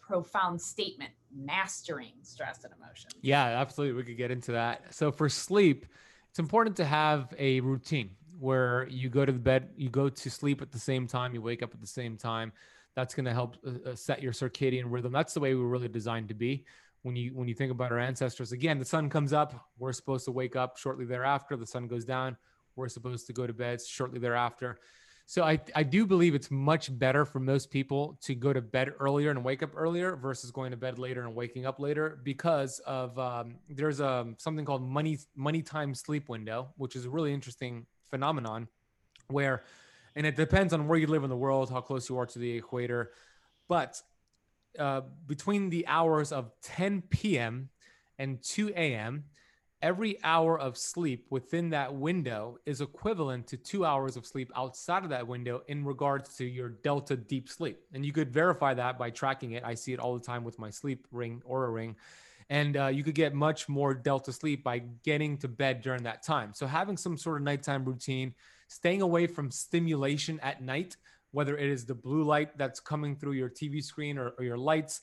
[0.00, 3.14] profound statement mastering stress and emotions.
[3.22, 3.96] Yeah absolutely.
[3.96, 4.94] We could get into that.
[4.94, 5.86] So for sleep
[6.30, 10.30] it's important to have a routine where you go to the bed you go to
[10.30, 12.52] sleep at the same time you wake up at the same time.
[12.96, 15.10] That's going to help uh, uh, set your circadian rhythm.
[15.10, 16.64] That's the way we were really designed to be.
[17.02, 20.24] When you when you think about our ancestors again the sun comes up we're supposed
[20.24, 22.38] to wake up shortly thereafter the sun goes down
[22.76, 24.78] we're supposed to go to bed shortly thereafter.
[25.26, 28.92] So I, I do believe it's much better for most people to go to bed
[29.00, 32.78] earlier and wake up earlier versus going to bed later and waking up later because
[32.80, 37.10] of um, there's a um, something called money money time sleep window, which is a
[37.10, 38.68] really interesting phenomenon
[39.28, 39.64] where,
[40.14, 42.38] and it depends on where you live in the world, how close you are to
[42.38, 43.10] the equator,
[43.66, 44.00] but
[44.78, 47.70] uh, between the hours of 10 p.m.
[48.18, 49.24] and 2 a.m
[49.84, 55.04] every hour of sleep within that window is equivalent to two hours of sleep outside
[55.04, 57.78] of that window in regards to your delta deep sleep.
[57.92, 59.62] And you could verify that by tracking it.
[59.62, 61.96] I see it all the time with my sleep ring Oura ring.
[62.48, 66.22] And uh, you could get much more delta sleep by getting to bed during that
[66.22, 66.52] time.
[66.54, 68.34] So, having some sort of nighttime routine,
[68.68, 70.96] staying away from stimulation at night,
[71.32, 74.58] whether it is the blue light that's coming through your TV screen or, or your
[74.58, 75.00] lights,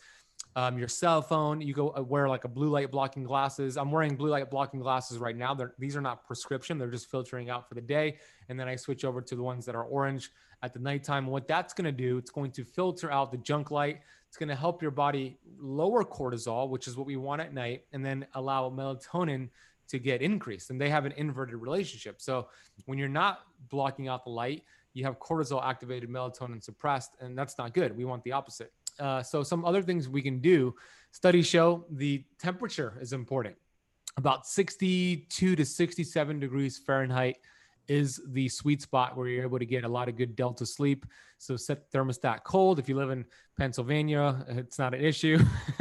[0.56, 1.62] um, your cell phone.
[1.62, 3.78] You go uh, wear like a blue light blocking glasses.
[3.78, 5.54] I'm wearing blue light blocking glasses right now.
[5.54, 6.78] They're, these are not prescription.
[6.78, 8.18] They're just filtering out for the day.
[8.50, 10.32] And then I switch over to the ones that are orange
[10.64, 11.26] at the nighttime.
[11.26, 14.50] what that's going to do, it's going to filter out the junk light, It's going
[14.50, 18.28] to help your body lower cortisol, which is what we want at night, and then
[18.36, 19.50] allow melatonin
[19.88, 20.70] to get increased.
[20.70, 22.22] And they have an inverted relationship.
[22.22, 22.48] So
[22.86, 27.58] when you're not blocking out the light, you have cortisol activated, melatonin suppressed, and that's
[27.58, 27.96] not good.
[27.96, 28.72] We want the opposite.
[29.02, 30.76] Uh, so some other things we can do.
[31.12, 33.56] Studies show the temperature is important.
[34.18, 37.38] About 62 to 67 degrees Fahrenheit
[37.88, 41.06] is the sweet spot where you're able to get a lot of good delta sleep.
[41.40, 42.78] So set thermostat cold.
[42.78, 43.26] If you live in
[43.58, 45.40] Pennsylvania, it's not an issue.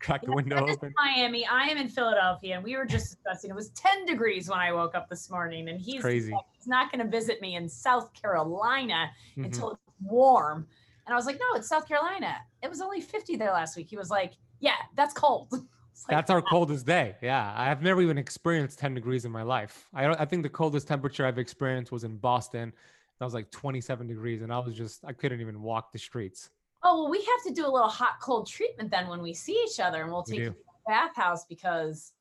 [0.00, 0.94] Crack the window open.
[0.96, 1.46] Miami.
[1.46, 3.50] I am in Philadelphia, and we were just discussing.
[3.50, 6.34] It was 10 degrees when I woke up this morning, and he's crazy.
[6.56, 9.46] He's not going to visit me in South Carolina Mhm.
[9.46, 10.66] until it's warm.
[11.06, 12.36] And I was like, no, it's South Carolina.
[12.62, 13.88] It was only 50 there last week.
[13.90, 15.52] He was like, yeah, that's cold.
[16.08, 17.14] Like, That's our coldest day.
[17.22, 19.86] Yeah, I've never even experienced 10 degrees in my life.
[19.94, 22.72] I don't, I think the coldest temperature I've experienced was in Boston.
[23.20, 26.50] That was like 27 degrees, and I was just I couldn't even walk the streets.
[26.82, 29.56] oh, well, we have to do a little hot cold treatment then when we see
[29.70, 30.50] each other, and we'll We take you do.
[30.50, 32.12] to the bathhouse because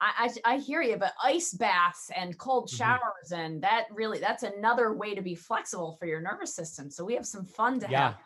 [0.00, 2.76] I, I I hear you, but ice baths and cold Mhm.
[2.76, 6.90] showers and that really that's another way to be flexible for your nervous system.
[6.90, 8.08] So we have some fun to Yeah.
[8.08, 8.18] have.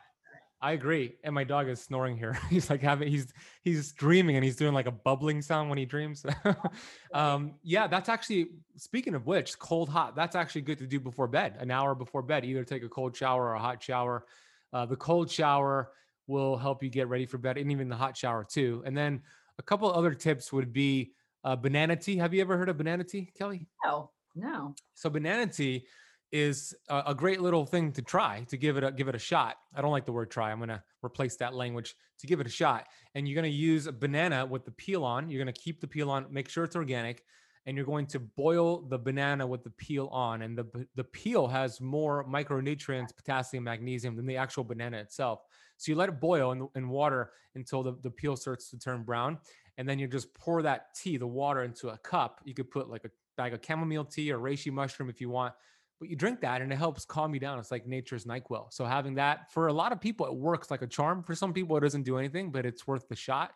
[0.60, 1.18] I agree.
[1.22, 2.32] And my dog is snoring here.
[2.50, 5.84] He's like having he's he's dreaming and he's doing like a bubbling sound when he
[5.84, 6.26] dreams.
[7.14, 10.16] um yeah, that's actually speaking of which, cold hot.
[10.16, 11.56] That's actually good to do before bed.
[11.60, 14.26] An hour before bed, either take a cold shower or a hot shower.
[14.72, 15.92] Uh, the cold shower
[16.26, 18.82] will help you get ready for bed and even the hot shower too.
[18.84, 19.22] And then
[19.58, 21.12] a couple other tips would be
[21.44, 22.16] uh, banana tea.
[22.16, 23.66] Have you ever heard of banana tea, Kelly?
[23.84, 24.74] No, no.
[24.94, 25.86] So banana tea
[26.30, 29.18] is a, a great little thing to try to give it a give it a
[29.18, 29.56] shot.
[29.74, 30.50] I don't like the word try.
[30.50, 32.86] I'm gonna replace that language to give it a shot.
[33.14, 35.30] And you're gonna use a banana with the peel on.
[35.30, 36.26] You're gonna keep the peel on.
[36.30, 37.22] Make sure it's organic.
[37.66, 40.42] And you're going to boil the banana with the peel on.
[40.42, 45.40] And the the peel has more micronutrients, potassium, magnesium than the actual banana itself.
[45.76, 49.02] So you let it boil in, in water until the, the peel starts to turn
[49.04, 49.38] brown.
[49.78, 52.42] And then you just pour that tea, the water, into a cup.
[52.44, 55.54] You could put like a bag of chamomile tea or reishi mushroom if you want
[55.98, 57.58] but you drink that and it helps calm you down.
[57.58, 58.72] It's like nature's NyQuil.
[58.72, 61.22] So having that for a lot of people, it works like a charm.
[61.22, 63.52] For some people, it doesn't do anything, but it's worth the shot.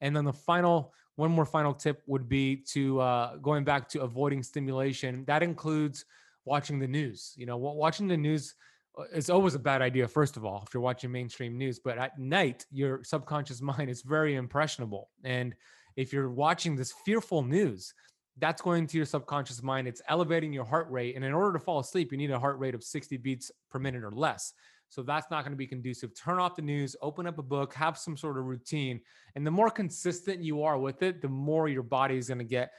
[0.00, 4.02] And then the final, one more final tip would be to uh, going back to
[4.02, 5.24] avoiding stimulation.
[5.26, 6.06] That includes
[6.44, 7.34] watching the news.
[7.36, 8.54] You know, watching the news
[8.98, 10.06] uh, is always a bad idea.
[10.08, 14.02] First of all, if you're watching mainstream news, but at night, your subconscious mind is
[14.02, 15.10] very impressionable.
[15.24, 15.54] And
[15.96, 17.94] if you're watching this fearful news,
[18.38, 19.86] that's going to your subconscious mind.
[19.86, 21.14] It's elevating your heart rate.
[21.14, 23.78] And in order to fall asleep, you need a heart rate of 60 beats per
[23.78, 24.52] minute or less.
[24.88, 26.14] So that's not going to be conducive.
[26.14, 29.00] Turn off the news, open up a book, have some sort of routine.
[29.34, 32.44] And the more consistent you are with it, the more your body is going to
[32.44, 32.70] get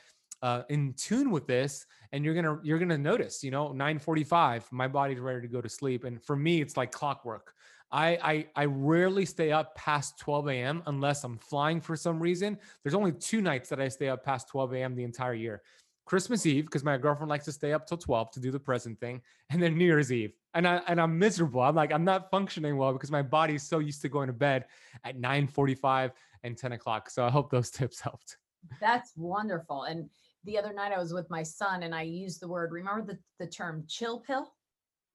[0.42, 4.88] uh, in tune with this and you're gonna you're gonna notice you know 945 my
[4.88, 7.54] body's ready to go to sleep and for me it's like clockwork
[7.92, 10.84] I, I I rarely stay up past 12 a.m.
[10.88, 12.58] unless I'm flying for some reason.
[12.84, 14.96] There's only two nights that I stay up past 12 a.m.
[14.96, 15.62] the entire year.
[16.06, 19.00] Christmas Eve, because my girlfriend likes to stay up till 12 to do the present
[19.00, 20.34] thing, and then New Year's Eve.
[20.54, 21.62] And I and I'm miserable.
[21.62, 24.66] I'm like, I'm not functioning well because my body's so used to going to bed
[25.04, 26.12] at 9:45
[26.44, 27.10] and 10 o'clock.
[27.10, 28.38] So I hope those tips helped.
[28.82, 29.84] That's wonderful.
[29.84, 30.10] And
[30.46, 33.20] the other night I was with my son and I used the word, remember the,
[33.44, 34.54] the term chill pill?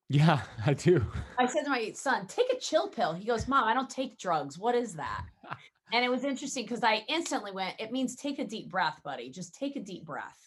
[0.08, 1.04] Yeah, I do.
[1.38, 3.14] I said to my son, take a chill pill.
[3.14, 4.58] He goes, Mom, I don't take drugs.
[4.58, 5.24] What is that?
[5.92, 9.28] And it was interesting because I instantly went, it means take a deep breath, buddy.
[9.28, 10.38] Just take a deep breath.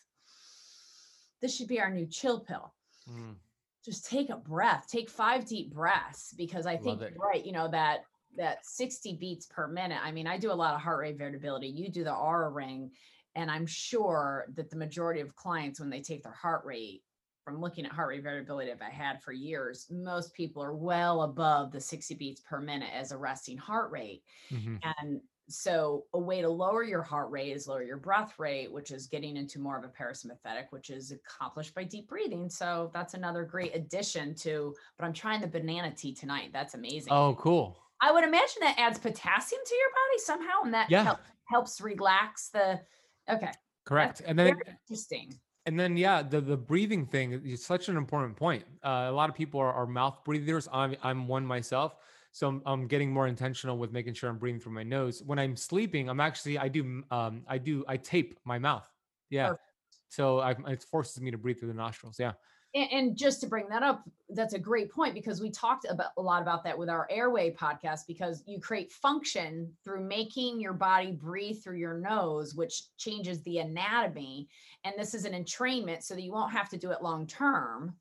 [1.42, 2.74] This should be our new chill pill.
[3.12, 3.36] Mm,
[3.84, 7.18] Just take a breath, take five deep breaths because I think it.
[7.20, 8.06] right, you know, that
[8.38, 10.00] that 60 beats per minute.
[10.02, 11.68] I mean, I do a lot of heart rate variability.
[11.68, 12.92] You do the Oura ring.
[13.36, 17.04] And I'm sure that the majority of clients, when they take their heart rate,
[17.44, 21.24] from looking at heart rate variability that I had for years, most people are well
[21.24, 24.24] above the 60 beats per minute as a resting heart rate.
[24.50, 24.82] mhm.
[25.00, 28.92] And so, a way to lower your heart rate is lower your breath rate, which
[28.92, 32.50] is getting into more of a parasympathetic, which is accomplished by deep breathing.
[32.50, 34.74] So, that's another great addition to.
[34.98, 36.52] But I'm trying the banana tea tonight.
[36.54, 37.12] That's amazing.
[37.12, 37.78] Oh, cool.
[38.00, 41.04] I would imagine that adds potassium to your body somehow, and that Yeah.
[41.04, 41.20] help-
[41.50, 42.86] helps relax the.
[43.30, 43.52] Okay,
[43.86, 44.22] Correct.
[44.26, 44.60] And then
[44.90, 45.40] interesting.
[45.66, 48.66] And then, yeah, the the breathing thing is such an important point.
[48.84, 50.68] Uh, a lot of people are, are mouth breathers.
[50.72, 51.96] I'm I'm one myself,
[52.32, 55.24] so I'm, I'm getting more intentional with making sure I'm breathing through my nose.
[55.24, 58.90] When I'm sleeping, I'm actually I do um I do I tape my mouth.
[59.30, 59.64] Yeah, Perfect.
[60.10, 62.20] so I, it forces me to breathe through the nostrils.
[62.20, 62.34] Yeah.
[62.76, 66.22] And, just to bring that up, that's a great point because we talked about a
[66.22, 71.12] lot about that with our airway podcast because you create function through making your body
[71.12, 74.48] breathe through your nose, which changes the anatomy.
[74.86, 77.94] And this is an entrainment so that you won't have to do it long term.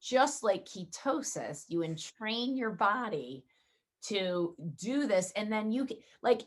[0.00, 3.44] Just like ketosis, you entrain your body
[4.04, 6.42] to do this and then you can like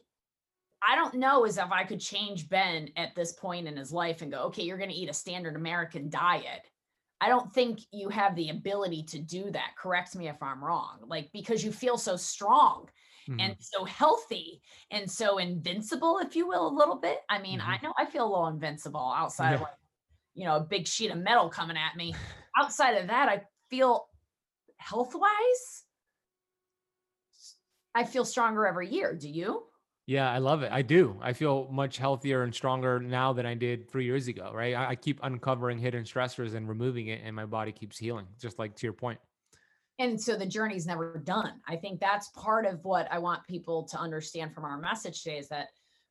[0.82, 4.22] I don't know as if I could change Ben at this point in his life
[4.22, 6.62] and go, okay, you're going to eat a standard American diet.
[7.22, 9.76] I don't think you have the ability to do that.
[9.78, 11.00] Correct me if I'm wrong.
[11.06, 12.88] Like, because you feel so strong
[13.30, 13.40] mm-hmm.
[13.40, 17.20] and so healthy and so invincible, if you will, a little bit.
[17.30, 17.70] I mean, mm-hmm.
[17.70, 19.56] I know I feel a little invincible outside yeah.
[19.56, 19.74] of like,
[20.36, 22.16] you know, a big sheet of metal coming at me.
[22.60, 24.08] outside of that, I feel
[24.78, 25.84] health wise,
[27.94, 29.16] I feel stronger every year.
[29.16, 29.64] Do you?
[30.10, 30.72] Yeah, I love it.
[30.72, 31.20] I do.
[31.22, 34.74] I feel much healthier and stronger now than I did three years ago, right?
[34.74, 38.76] I, keep uncovering hidden stressors and removing it, and my body keeps healing, just like
[38.78, 39.20] to your point.
[40.00, 41.62] And so the journey's never done.
[41.68, 45.38] I think that's part of what I want people to understand from our message today
[45.38, 45.68] is that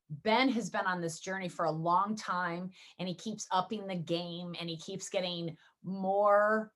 [0.09, 3.95] Ben has been on this journey for a long time and he keeps upping the
[3.95, 6.71] game and he keeps getting more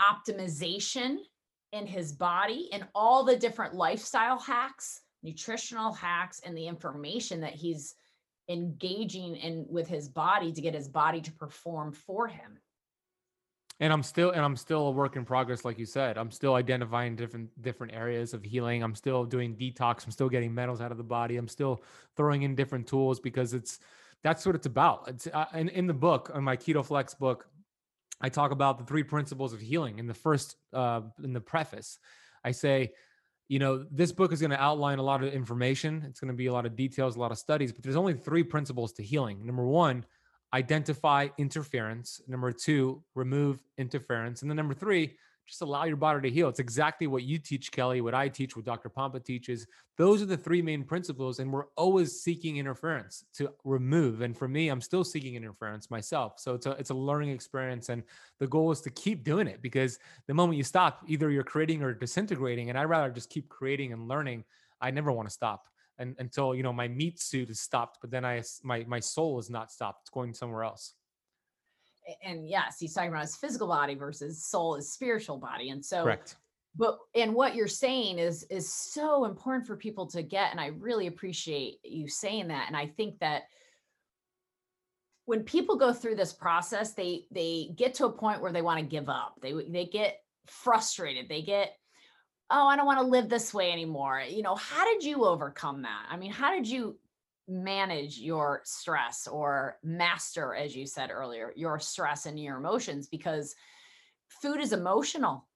[0.00, 1.18] optimization
[1.72, 7.54] in his body and all the different lifestyle hacks nutritional hacks and the information that
[7.54, 7.94] he's
[8.48, 12.58] engaging in with his body to get his body to perform for him.
[13.80, 16.16] And i'm still and i'm still a work in progress like you said.
[16.16, 18.82] I'm still identifying different different areas of healing.
[18.84, 20.04] I'm still doing detox.
[20.04, 21.36] I'm still getting metals out of the body.
[21.38, 21.82] I'm still
[22.16, 23.80] throwing in different tools because it's
[24.22, 25.08] that's what it's about.
[25.08, 27.48] It's uh, in, in the book in my keto flex book
[28.20, 31.98] i talk about the three principles of healing in the first uh in the preface.
[32.44, 32.92] I say
[33.48, 36.04] you know, this book is going to outline a lot of information.
[36.08, 38.14] It's going to be a lot of details, a lot of studies, but there's only
[38.14, 39.44] three principles to healing.
[39.44, 40.04] Number one,
[40.54, 42.20] identify interference.
[42.26, 44.42] Number two, remove interference.
[44.42, 46.48] And then number three, just allow your body to heal.
[46.48, 48.88] It's exactly what you teach, Kelly, what I teach, what Dr.
[48.88, 49.66] Pompa teaches.
[49.96, 51.38] Those are the three main principles.
[51.38, 54.22] And we're always seeking interference to remove.
[54.22, 56.34] And for me, I'm still seeking interference myself.
[56.38, 57.88] So it's a, it's a learning experience.
[57.90, 58.02] And
[58.38, 61.82] the goal is to keep doing it because the moment you stop, either you're creating
[61.82, 62.70] or disintegrating.
[62.70, 64.44] And I'd rather just keep creating and learning.
[64.80, 65.68] I never want to stop.
[65.98, 69.38] And until, you know, my meat suit is stopped, but then I, my, my soul
[69.38, 70.02] is not stopped.
[70.02, 70.94] It's going somewhere else
[72.22, 75.70] and yes, he's talking about his physical body versus soul, his spiritual body.
[75.70, 76.36] And so, correct.
[76.76, 80.68] But and what you're saying is is so important for people to get, and I
[80.68, 82.66] really appreciate you saying that.
[82.66, 83.44] And I think that
[85.26, 88.80] when people go through this process, they they get to a point where they want
[88.80, 89.36] to give up.
[89.40, 91.28] They they get frustrated.
[91.28, 91.76] They get
[92.50, 94.22] oh, I don't want to live this way anymore.
[94.28, 96.06] You know, how did you overcome that?
[96.10, 96.98] I mean, how did you
[97.46, 103.54] manage your stress or master as you said earlier your stress and your emotions because
[104.40, 105.46] food is emotional.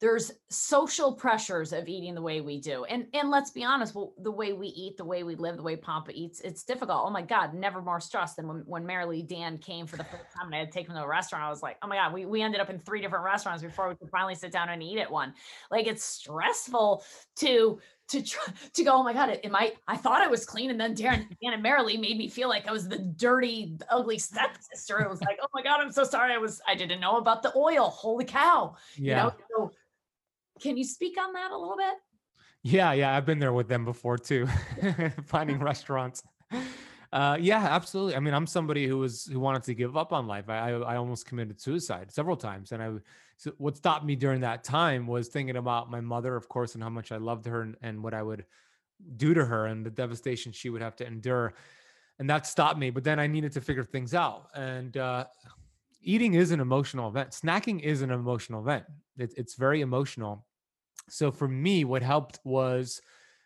[0.00, 2.84] There's social pressures of eating the way we do.
[2.84, 5.62] And and let's be honest well, the way we eat the way we live the
[5.62, 7.02] way pompa eats it's difficult.
[7.04, 10.32] Oh my god never more stressed than when, when marilee dan came for the first
[10.34, 11.44] time and i had taken him to a restaurant.
[11.44, 13.90] I was like oh my god we, we ended up in three different restaurants before
[13.90, 15.34] we could finally sit down and eat at one.
[15.70, 17.04] Like it's stressful
[17.36, 17.78] to
[18.10, 18.42] to try
[18.72, 20.70] to go, oh my God, am I, I thought I was clean.
[20.70, 25.00] And then Darren, and Marilee made me feel like I was the dirty, ugly stepsister.
[25.00, 26.32] It was like, oh my God, I'm so sorry.
[26.32, 27.88] I was, I didn't know about the oil.
[27.88, 28.76] Holy cow.
[28.96, 29.16] Yeah.
[29.16, 29.34] You know?
[29.56, 29.72] So
[30.60, 31.94] can you speak on that a little bit?
[32.62, 32.92] Yeah.
[32.92, 33.16] Yeah.
[33.16, 34.48] I've been there with them before too,
[35.24, 36.22] finding restaurants.
[37.12, 38.14] Uh, yeah, absolutely.
[38.14, 40.48] I mean, I'm somebody who was who wanted to give up on life.
[40.48, 42.90] I I, I almost committed suicide several times, and I
[43.40, 46.84] so what stopped me during that time was thinking about my mother, of course, and
[46.84, 48.44] how much I loved her and, and what I would
[49.16, 51.54] do to her and the devastation she would have to endure.
[52.18, 52.90] And that stopped me.
[52.90, 54.48] But then I needed to figure things out.
[54.54, 55.24] And uh,
[56.02, 57.30] eating is an emotional event.
[57.30, 58.84] Snacking is an emotional event.
[59.16, 60.44] It, it's very emotional.
[61.08, 63.00] So for me, what helped was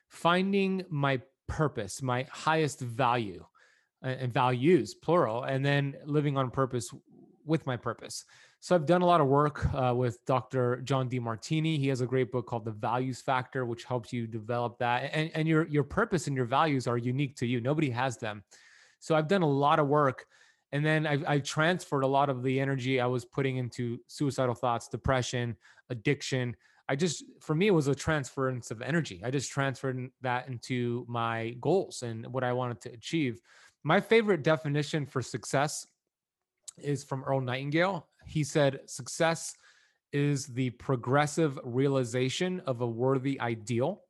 [0.08, 3.44] finding my purpose, my highest value
[4.02, 6.90] and values, plural, and then living on purpose
[7.44, 8.24] with my purpose.
[8.64, 10.80] So I've done a lot of work uh, with Dr.
[10.84, 11.78] John Demartini.
[11.78, 15.10] He has a great book called The Values Factor, which helps you develop that.
[15.12, 17.60] And, and your your purpose and your values are unique to you.
[17.60, 18.42] Nobody has them.
[19.00, 20.24] So I've done a lot of work,
[20.72, 24.54] and then I've, I've transferred a lot of the energy I was putting into suicidal
[24.54, 25.58] thoughts, depression,
[25.90, 26.56] addiction.
[26.88, 29.20] I just, for me, it was a transference of energy.
[29.22, 33.42] I just transferred that into my goals and what I wanted to achieve.
[33.82, 35.86] My favorite definition for success
[36.78, 38.08] is from Earl Nightingale.
[38.26, 39.54] He said, Success
[40.12, 44.02] is the progressive realization of a worthy ideal.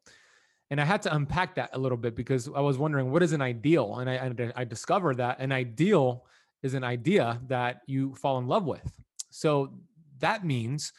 [0.70, 3.32] And I had to unpack that a little bit because I was wondering, what is
[3.32, 3.98] an ideal?
[3.98, 6.24] And I, I discovered that an ideal
[6.62, 8.82] is an idea that you fall in love with.
[9.30, 9.78] So
[10.18, 10.92] that means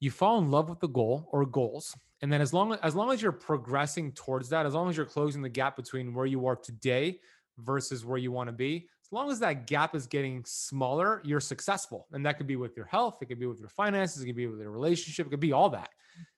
[0.00, 1.94] you fall in love with the goal or goals.
[2.22, 5.06] And then as long as long as you're progressing towards that, as long as you're
[5.06, 7.20] closing the gap between where you are today
[7.58, 12.06] versus where you want to be, long as that gap is getting smaller, you're successful.
[12.12, 14.36] And that could be with your health, it could be with your finances, it could
[14.36, 15.90] be with your relationship, it could be all that.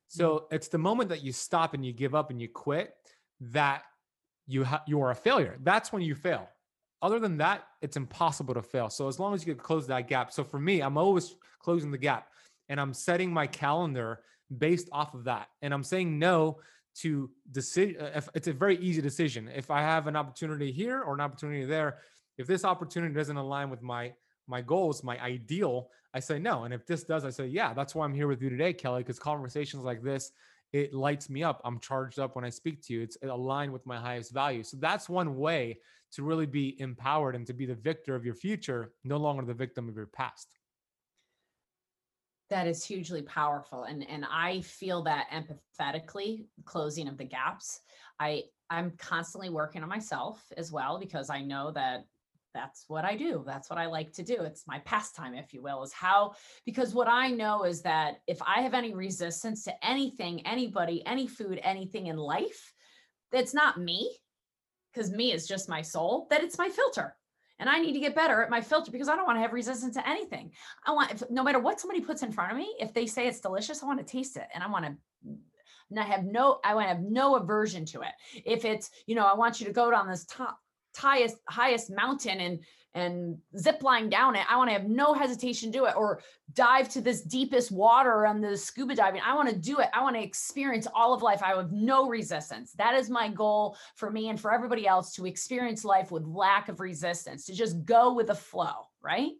[0.08, 2.94] So it's the moment that you stop and you give up and you quit
[3.40, 3.82] that
[4.46, 5.56] you ha- you are a failure.
[5.62, 6.48] That's when you fail.
[7.02, 8.90] Other than that, it's impossible to fail.
[8.90, 10.32] So as long as you can close that gap.
[10.32, 12.28] So for me, I'm always closing the gap
[12.68, 14.20] and I'm setting my calendar
[14.56, 15.48] based off of that.
[15.62, 16.60] And I'm saying no
[16.96, 18.00] to decision.
[18.00, 19.50] Uh, it's a very easy decision.
[19.54, 21.98] If I have an opportunity here or an opportunity there,
[22.38, 24.12] if this opportunity doesn't align with my
[24.46, 26.64] my goals, my ideal, I say no.
[26.64, 29.02] And if this does, I say, yeah, that's why I'm here with you today, Kelly,
[29.02, 30.32] because conversations like this,
[30.72, 31.62] it lights me up.
[31.64, 33.00] I'm charged up when I speak to you.
[33.00, 34.62] It's aligned with my highest value.
[34.62, 35.78] So that's one way
[36.12, 39.54] to really be empowered and to be the victor of your future, no longer the
[39.54, 40.48] victim of your past.
[42.50, 43.84] That is hugely powerful.
[43.84, 47.80] And and I feel that empathetically, closing of the gaps.
[48.20, 52.04] I I'm constantly working on myself as well because I know that
[52.54, 53.42] that's what I do.
[53.46, 54.36] That's what I like to do.
[54.42, 56.34] It's my pastime, if you will, is how,
[56.64, 61.26] because what I know is that if I have any resistance to anything, anybody, any
[61.26, 62.72] food, anything in life,
[63.32, 64.16] that's not me,
[64.92, 67.16] because me is just my soul, that it's my filter.
[67.58, 69.52] And I need to get better at my filter because I don't want to have
[69.52, 70.52] resistance to anything.
[70.86, 73.28] I want, if, no matter what somebody puts in front of me, if they say
[73.28, 74.96] it's delicious, I want to taste it and I want to
[75.90, 78.12] and I have no, I want to have no aversion to it.
[78.44, 80.58] If it's, you know, I want you to go down this top
[80.96, 82.60] highest highest mountain and
[82.94, 84.44] and zip line down it.
[84.48, 86.20] I want to have no hesitation to do it or
[86.52, 89.20] dive to this deepest water on the scuba diving.
[89.20, 89.88] I want to do it.
[89.92, 91.42] I want to experience all of life.
[91.42, 92.72] I have no resistance.
[92.74, 96.68] That is my goal for me and for everybody else to experience life with lack
[96.68, 99.32] of resistance, to just go with the flow, right?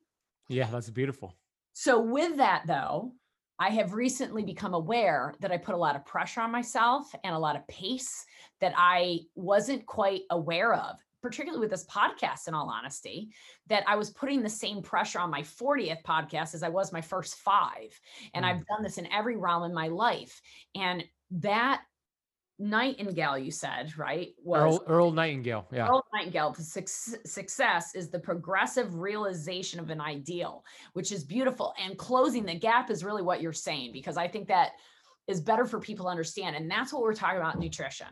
[0.49, 1.37] Yeah, that's beautiful.
[1.75, 3.13] So, with that though,
[3.59, 7.35] I have recently become aware that I put a lot of pressure on myself and
[7.35, 8.27] a lot of pace
[8.61, 13.31] that I wasn't quite aware of particularly with this podcast, in all honesty,
[13.69, 17.01] that I was putting the same pressure on my 40th podcast as I was my
[17.01, 17.99] first five.
[18.35, 18.49] And mm.
[18.49, 20.39] I've done this in every realm in my life.
[20.75, 21.81] And that
[22.59, 24.35] Nightingale, you said, right?
[24.45, 25.67] Was Earl, Earl Nightingale.
[25.73, 25.89] Yeah.
[25.89, 26.53] Earl Nightingale.
[26.53, 30.63] The su- success is the progressive realization of an ideal,
[30.93, 31.73] which is beautiful.
[31.83, 34.73] And closing the gap is really what you're saying, because I think that
[35.27, 36.55] is better for people to understand.
[36.55, 38.09] And that's what we're talking about nutrition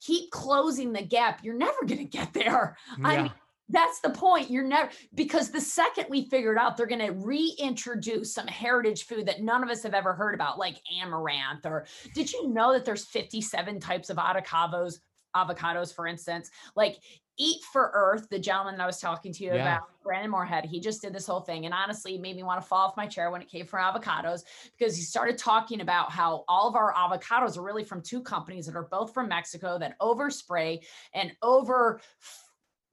[0.00, 2.76] keep closing the gap, you're never going to get there.
[2.98, 3.06] Yeah.
[3.06, 3.32] I mean,
[3.68, 4.50] that's the point.
[4.50, 9.26] You're never because the second we figured out they're going to reintroduce some heritage food
[9.26, 11.64] that none of us have ever heard about, like amaranth.
[11.64, 14.94] Or did you know that there's 57 types of avocados?
[15.36, 16.98] Avocados, for instance, like
[17.40, 19.62] Eat for Earth, the gentleman that I was talking to you yeah.
[19.62, 21.64] about, Brandon Moorhead, he just did this whole thing.
[21.64, 24.42] And honestly, made me want to fall off my chair when it came from avocados
[24.78, 28.66] because he started talking about how all of our avocados are really from two companies
[28.66, 30.84] that are both from Mexico that overspray
[31.14, 32.02] and over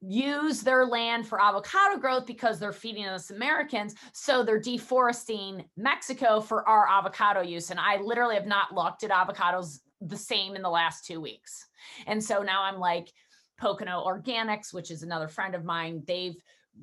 [0.00, 3.96] use their land for avocado growth because they're feeding us Americans.
[4.12, 7.70] So they're deforesting Mexico for our avocado use.
[7.70, 11.66] And I literally have not looked at avocados the same in the last two weeks.
[12.06, 13.12] And so now I'm like,
[13.58, 16.36] Pocono Organics, which is another friend of mine, they've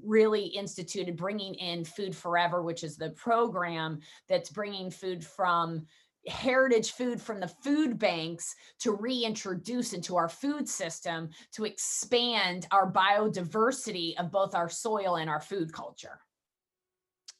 [0.03, 5.85] really instituted bringing in Food Forever, which is the program that's bringing food from
[6.27, 12.91] heritage food from the food banks to reintroduce into our food system to expand our
[12.91, 16.19] biodiversity of both our soil and our food culture.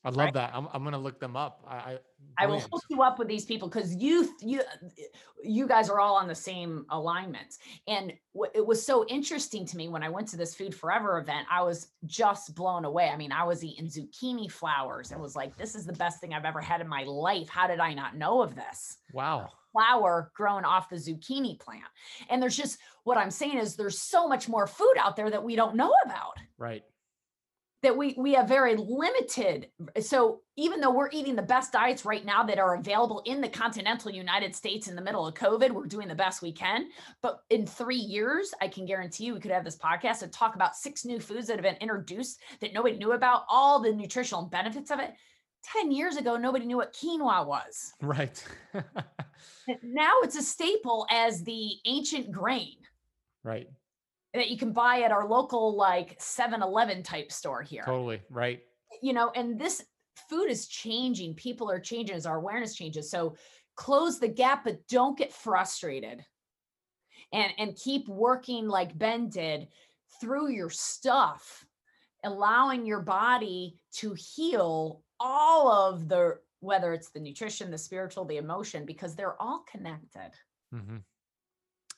[0.03, 0.33] I love right?
[0.35, 0.51] that.
[0.53, 1.65] I'm, I'm gonna look them up.
[1.67, 1.97] I I,
[2.37, 4.61] I will hook you up with these people because you you
[5.43, 7.59] you guys are all on the same alignments.
[7.87, 11.17] And w- it was so interesting to me when I went to this Food Forever
[11.19, 11.47] event.
[11.49, 13.09] I was just blown away.
[13.09, 16.33] I mean, I was eating zucchini flowers and was like, "This is the best thing
[16.33, 18.97] I've ever had in my life." How did I not know of this?
[19.13, 19.49] Wow.
[19.71, 21.83] Flower grown off the zucchini plant.
[22.29, 25.43] And there's just what I'm saying is there's so much more food out there that
[25.43, 26.37] we don't know about.
[26.57, 26.83] Right
[27.85, 32.03] that we we have very limited uh, so even though we're eating the best diets
[32.03, 35.69] right now that are available in the continental united states in the middle of covid
[35.69, 36.89] we're doing the best we can.
[37.21, 40.55] But in three years i can guarantee you we could have this podcast and talk
[40.55, 44.45] about six new foods that have been introduced that nobody knew about all the nutritional
[44.45, 45.13] benefits of it.
[45.63, 47.93] 10 years ago nobody knew what quinoa was.
[48.01, 48.43] Right.
[49.81, 52.77] Now it's a staple as the ancient grain.
[53.43, 53.67] Right
[54.35, 57.83] that you can buy at our local like 7-Eleven type store here.
[57.85, 58.61] Totally, right.
[59.01, 59.83] You know, and this
[60.29, 61.35] food is changing.
[61.35, 63.09] People are changing as our awareness changes.
[63.09, 63.35] So
[63.75, 66.23] close the gap, but don't get frustrated.
[67.33, 69.67] And and keep working like Ben did
[70.21, 71.65] through your stuff,
[72.23, 78.37] allowing your body to heal all of the whether it's the nutrition, the spiritual, the
[78.37, 80.31] emotion, because they're all connected.
[80.73, 80.97] Mm-hmm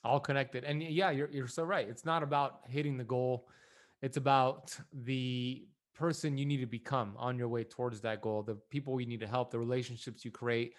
[0.04, 0.64] all connected.
[0.64, 1.88] And yeah, you're you're so right.
[1.88, 3.48] It's not about hitting the goal.
[4.02, 8.56] It's about the person you need to become on your way towards that goal, the
[8.70, 10.74] people you need to help, the relationships you create,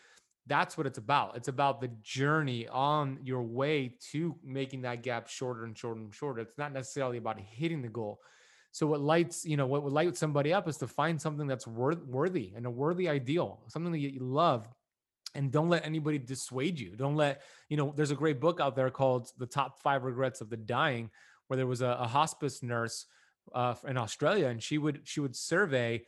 [0.47, 1.35] that's what it's about.
[1.35, 6.13] It's about the journey on your way to making that gap shorter and shorter and
[6.13, 6.41] shorter.
[6.41, 8.19] It's not necessarily about hitting the goal.
[8.71, 11.67] So what lights, you know, what would light somebody up is to find something that's
[11.67, 14.67] worth, worthy and a worthy ideal, something that you love.
[15.35, 16.95] And don't let anybody dissuade you.
[16.95, 20.41] Don't let, you know, there's a great book out there called The Top Five Regrets
[20.41, 21.09] of the Dying,
[21.47, 23.05] where there was a, a hospice nurse
[23.53, 26.03] uh, in Australia, and she would she would survey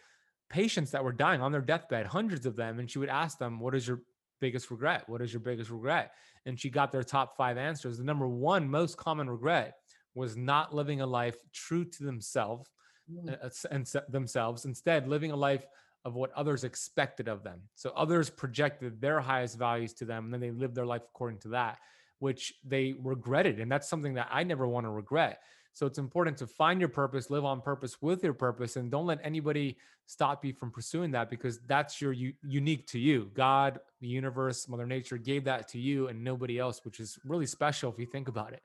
[0.49, 3.59] patients that were dying on their deathbed, hundreds of them, and she would ask them,
[3.59, 4.01] "What is your
[4.39, 5.07] biggest regret?
[5.07, 6.13] What is your biggest regret?
[6.45, 7.97] And she got their top five answers.
[7.97, 9.75] The number one most common regret
[10.15, 12.69] was not living a life true to themselves
[13.09, 13.37] mm.
[13.43, 15.65] Uh, and themselves, instead living a life
[16.03, 17.61] of what others expected of them.
[17.75, 21.39] So others projected their highest values to them, and then they lived their life according
[21.39, 21.77] to that,
[22.19, 23.59] which they regretted.
[23.59, 25.41] And that's something that I never want to regret.
[25.73, 29.05] So it's important to find your purpose, live on purpose with your purpose, and don't
[29.05, 33.31] let anybody stop you from pursuing that because that's your u- unique to you.
[33.33, 37.45] God, the universe, Mother Nature gave that to you and nobody else, which is really
[37.45, 38.61] special if you think about it.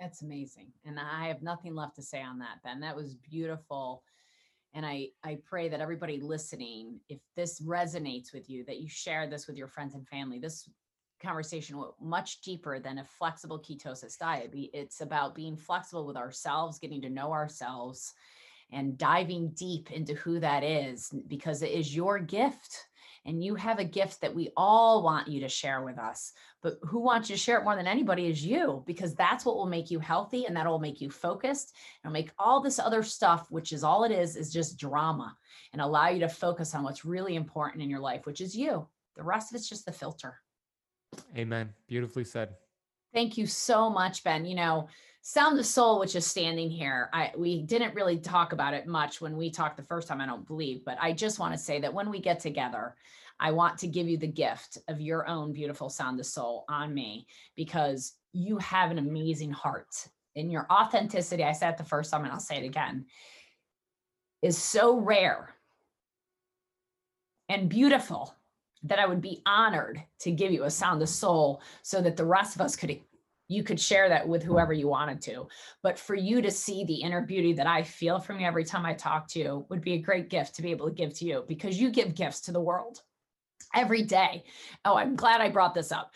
[0.00, 0.72] That's amazing.
[0.84, 2.80] And I have nothing left to say on that, Ben.
[2.80, 4.02] That was beautiful.
[4.76, 9.26] And I, I pray that everybody listening, if this resonates with you, that you share
[9.26, 10.38] this with your friends and family.
[10.38, 10.68] This
[11.22, 14.50] conversation went much deeper than a flexible ketosis diet.
[14.52, 18.12] It's about being flexible with ourselves, getting to know ourselves,
[18.70, 22.76] and diving deep into who that is because it is your gift.
[23.26, 26.32] And you have a gift that we all want you to share with us.
[26.62, 29.56] But who wants you to share it more than anybody is you, because that's what
[29.56, 31.74] will make you healthy and that will make you focused
[32.04, 35.36] and make all this other stuff, which is all it is, is just drama
[35.72, 38.86] and allow you to focus on what's really important in your life, which is you.
[39.16, 40.38] The rest of it's just the filter.
[41.36, 41.72] Amen.
[41.88, 42.54] Beautifully said.
[43.12, 44.44] Thank you so much, Ben.
[44.44, 44.88] You know,
[45.28, 49.20] Sound of Soul, which is standing here, I we didn't really talk about it much
[49.20, 51.80] when we talked the first time, I don't believe, but I just want to say
[51.80, 52.94] that when we get together,
[53.40, 56.94] I want to give you the gift of your own beautiful Sound of Soul on
[56.94, 60.06] me because you have an amazing heart
[60.36, 61.42] and your authenticity.
[61.42, 63.06] I said it the first time and I'll say it again
[64.42, 65.56] is so rare
[67.48, 68.32] and beautiful
[68.84, 72.24] that I would be honored to give you a sound of soul so that the
[72.24, 73.00] rest of us could
[73.48, 75.46] you could share that with whoever you wanted to.
[75.82, 78.84] But for you to see the inner beauty that I feel from you every time
[78.84, 81.24] I talk to you would be a great gift to be able to give to
[81.24, 83.02] you because you give gifts to the world
[83.74, 84.44] every day.
[84.84, 86.12] Oh, I'm glad I brought this up.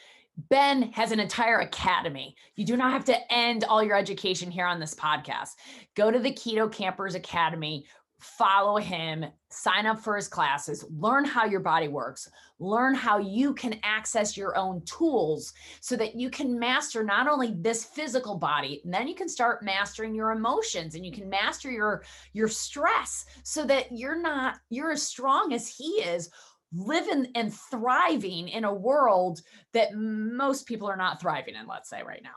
[0.48, 2.34] Ben has an entire academy.
[2.56, 5.50] You do not have to end all your education here on this podcast.
[5.96, 7.84] Go to the Keto Campers Academy,
[8.20, 13.54] follow him, sign up for his classes, learn how your body works, learn how you
[13.54, 18.80] can access your own tools so that you can master not only this physical body,
[18.84, 22.02] and then you can start mastering your emotions and you can master your
[22.32, 26.30] your stress so that you're not you're as strong as he is
[26.72, 29.40] living and thriving in a world
[29.72, 32.36] that most people are not thriving in, let's say right now.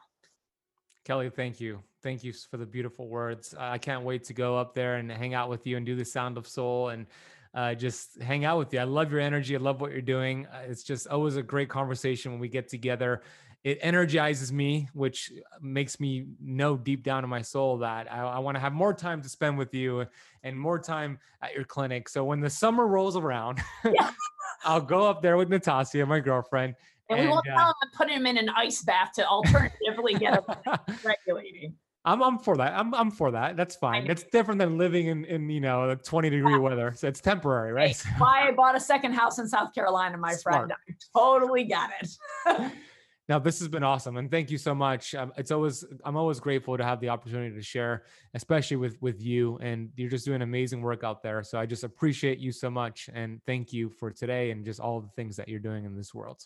[1.05, 1.84] Kelly, thank you.
[2.04, 3.56] Thank you for the beautiful words.
[3.58, 6.04] I can't wait to go up there and hang out with you and do the
[6.04, 7.08] sound of soul and
[7.54, 8.80] uh, just hang out with you.
[8.80, 9.56] I love your energy.
[9.56, 10.45] I love what you're doing.
[10.47, 13.22] Uh, it's just always a great conversation when we get together.
[13.64, 15.32] It energizes me, which
[15.62, 18.93] makes me know deep down in my soul that I, I want to have more
[18.93, 20.06] time to spend with you
[20.43, 22.10] and more time at your clinic.
[22.10, 24.12] So when the summer rolls around, yeah.
[24.66, 26.76] I'll go up there with Natasha, my girlfriend,
[27.10, 29.26] and, and we won't uh, tell him to put him in an ice bath to
[29.28, 30.43] alternatively get him
[31.06, 31.76] regulating.
[32.06, 32.74] I'm I'm for that.
[32.78, 33.56] I'm I'm for that.
[33.56, 34.08] That's fine.
[34.08, 36.58] It's different than living in in you know 20 degree yeah.
[36.58, 36.93] weather.
[36.95, 37.95] So it's temporary, right?
[37.95, 40.68] Hey, why I bought a second house in South Carolina, my Smart.
[40.68, 40.74] friend.
[40.74, 42.72] I totally got it.
[43.30, 45.16] now this has been awesome, and thank you so much.
[45.16, 49.22] Um, it's always I'm always grateful to have the opportunity to share, especially with with
[49.22, 49.58] you.
[49.62, 51.41] And you're just doing amazing work out there.
[51.41, 54.99] So I just appreciate you so much, and thank you for today and just all
[54.99, 56.43] the things that you're doing in this world.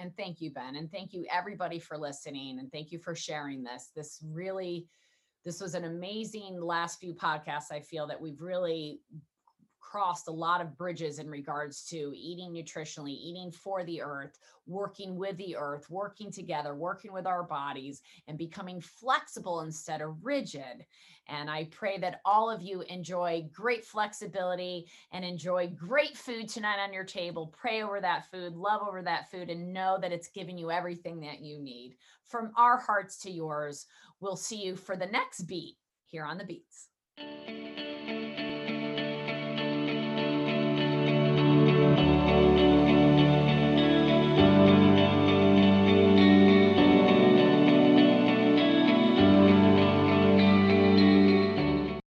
[0.00, 0.76] And thank you, Ben.
[0.76, 2.58] And thank you, everybody, for listening.
[2.58, 3.90] And thank you for sharing this.
[3.94, 4.88] This really,
[5.44, 7.70] this was an amazing last few podcasts.
[7.70, 9.00] I feel that we've really
[9.80, 15.16] crossed a lot of bridges in regards to eating nutritionally, eating for the earth, working
[15.16, 20.86] with the earth, working together, working with our bodies, and becoming flexible instead of rigid.
[21.30, 26.82] And I pray that all of you enjoy great flexibility and enjoy great food tonight
[26.82, 27.54] on your table.
[27.56, 31.20] Pray over that food, love over that food, and know that it's giving you everything
[31.20, 31.96] that you need.
[32.26, 33.86] From our hearts to yours,
[34.20, 35.76] we'll see you for the next beat
[36.06, 36.88] here on the Beats.